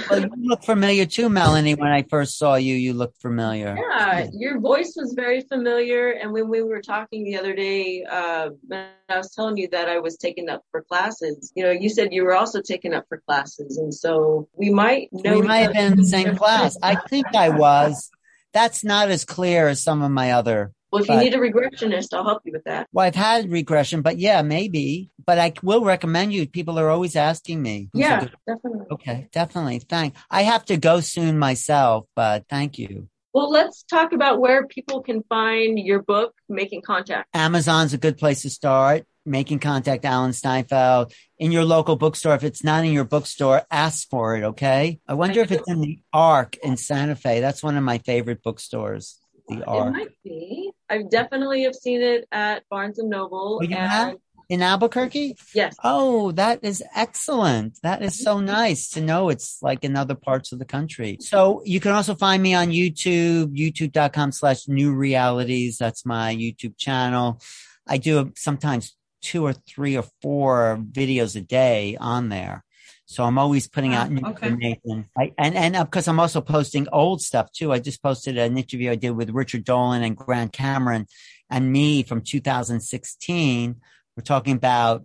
[0.10, 1.76] Well, you look familiar too, Melanie.
[1.76, 3.78] When I first saw you, you looked familiar.
[3.78, 6.12] Yeah, your voice was very familiar.
[6.12, 10.00] And when we were talking the other day, uh, I was telling you that I
[10.00, 13.22] was taking up for classes, you know, you said you were also taking up for
[13.28, 13.78] classes.
[13.78, 15.40] And so we might know.
[15.40, 16.78] we might have been in the same class.
[16.82, 18.10] I think I was.
[18.54, 20.74] That's not as clear as some of my other.
[20.92, 22.90] Well, if you need a regressionist, I'll help you with that.
[22.92, 25.10] Well, I've had regression, but yeah, maybe.
[25.26, 26.48] But I will recommend you.
[26.48, 27.90] People are always asking me.
[27.94, 28.88] Yeah, definitely.
[28.92, 29.80] Okay, definitely.
[29.80, 30.16] Thank.
[30.30, 33.08] I have to go soon myself, but thank you.
[33.34, 37.30] Well, let's talk about where people can find your book, Making Contact.
[37.34, 39.06] Amazon's a good place to start.
[39.24, 42.34] Making contact, Alan Steinfeld, in your local bookstore.
[42.34, 44.44] If it's not in your bookstore, ask for it.
[44.44, 45.00] Okay.
[45.08, 47.40] I wonder if it's in the Ark in Santa Fe.
[47.40, 49.20] That's one of my favorite bookstores.
[49.48, 49.90] The Ark.
[49.90, 50.72] It might be.
[50.90, 53.60] I definitely have seen it at Barnes and Noble.
[53.62, 54.16] Oh, and have?
[54.52, 55.38] In Albuquerque.
[55.54, 57.80] yes, Oh, that is excellent.
[57.84, 58.48] That is so mm-hmm.
[58.48, 61.18] nice to know it's like in other parts of the country.
[61.22, 65.78] So you can also find me on YouTube, youtube.com slash new realities.
[65.78, 67.40] That's my YouTube channel.
[67.88, 72.66] I do sometimes two or three or four videos a day on there.
[73.06, 74.48] So I'm always putting out Oh, new okay.
[74.48, 75.06] information.
[75.18, 77.72] I, and, and of course I'm also posting old stuff too.
[77.72, 81.08] I just posted an interview I did with Richard Dolan and Grant Cameron
[81.50, 83.76] and me from 2016.
[84.18, 85.04] We're talking about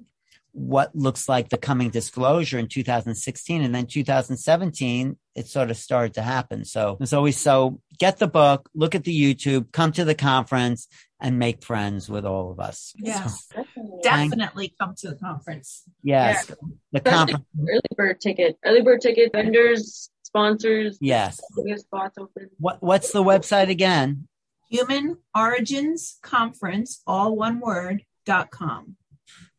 [0.52, 6.14] what looks like the coming disclosure in 2016 and then 2017 it sort of started
[6.14, 10.02] to happen so it's always so get the book look at the youtube come to
[10.02, 10.88] the conference
[11.20, 13.46] and make friends with all of us Yes.
[13.54, 13.64] So,
[14.02, 14.28] definitely.
[14.30, 15.82] Definitely come to the conference.
[16.02, 16.50] yes
[16.90, 22.48] the conference Early bird ticket, early bird ticket, vendors, sponsors, yes we spots open.
[22.58, 24.26] what what's the website again
[24.70, 28.06] Human Origins Conference, all one word, dot
[28.50, 28.96] com.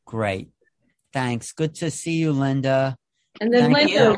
[0.05, 0.49] great
[1.13, 2.95] thanks good to see you linda
[3.39, 4.18] And then Thank Linda,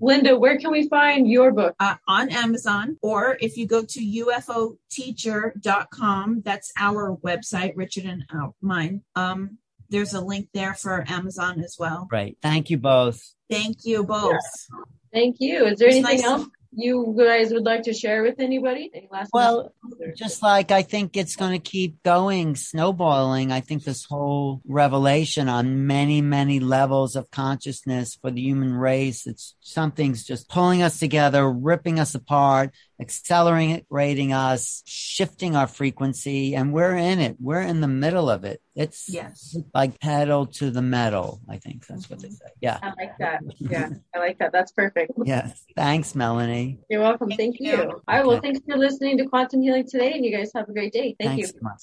[0.00, 1.74] Linda, where can we find your book?
[1.80, 8.50] Uh, on Amazon, or if you go to ufoteacher.com, that's our website, Richard and uh,
[8.60, 9.02] mine.
[9.16, 9.58] Um,
[9.90, 12.06] there's a link there for Amazon as well.
[12.08, 14.40] great thank you both Thank you both.
[15.12, 15.66] Thank you.
[15.66, 18.90] Is there It's anything nice else you guys would like to share with anybody?
[18.94, 19.74] Any last Well,
[20.16, 23.52] just like I think it's going to keep going, snowballing.
[23.52, 29.26] I think this whole revelation on many, many levels of consciousness for the human race,
[29.26, 36.72] it's something's just pulling us together, ripping us apart, accelerating us, shifting our frequency, and
[36.72, 37.36] we're in it.
[37.38, 38.62] We're in the middle of it.
[38.74, 39.56] It's Yes.
[39.74, 41.40] like pedal to the metal.
[41.48, 42.34] I think that's what they mm-hmm.
[42.34, 42.52] say.
[42.60, 42.78] Yeah.
[42.82, 43.42] I like that.
[43.58, 44.52] Yeah, I like that.
[44.52, 45.12] That's perfect.
[45.24, 45.62] Yes.
[45.76, 46.78] Thanks, Melanie.
[46.88, 47.28] You're welcome.
[47.28, 47.72] Thank Thank, you.
[47.72, 47.82] you.
[47.82, 48.24] All right.
[48.24, 48.52] Well, Okay.
[48.52, 51.14] thanks for listening to Quantum Healing today, and you guys have a great day.
[51.18, 51.46] Thank Thanks you.
[51.48, 51.80] so much.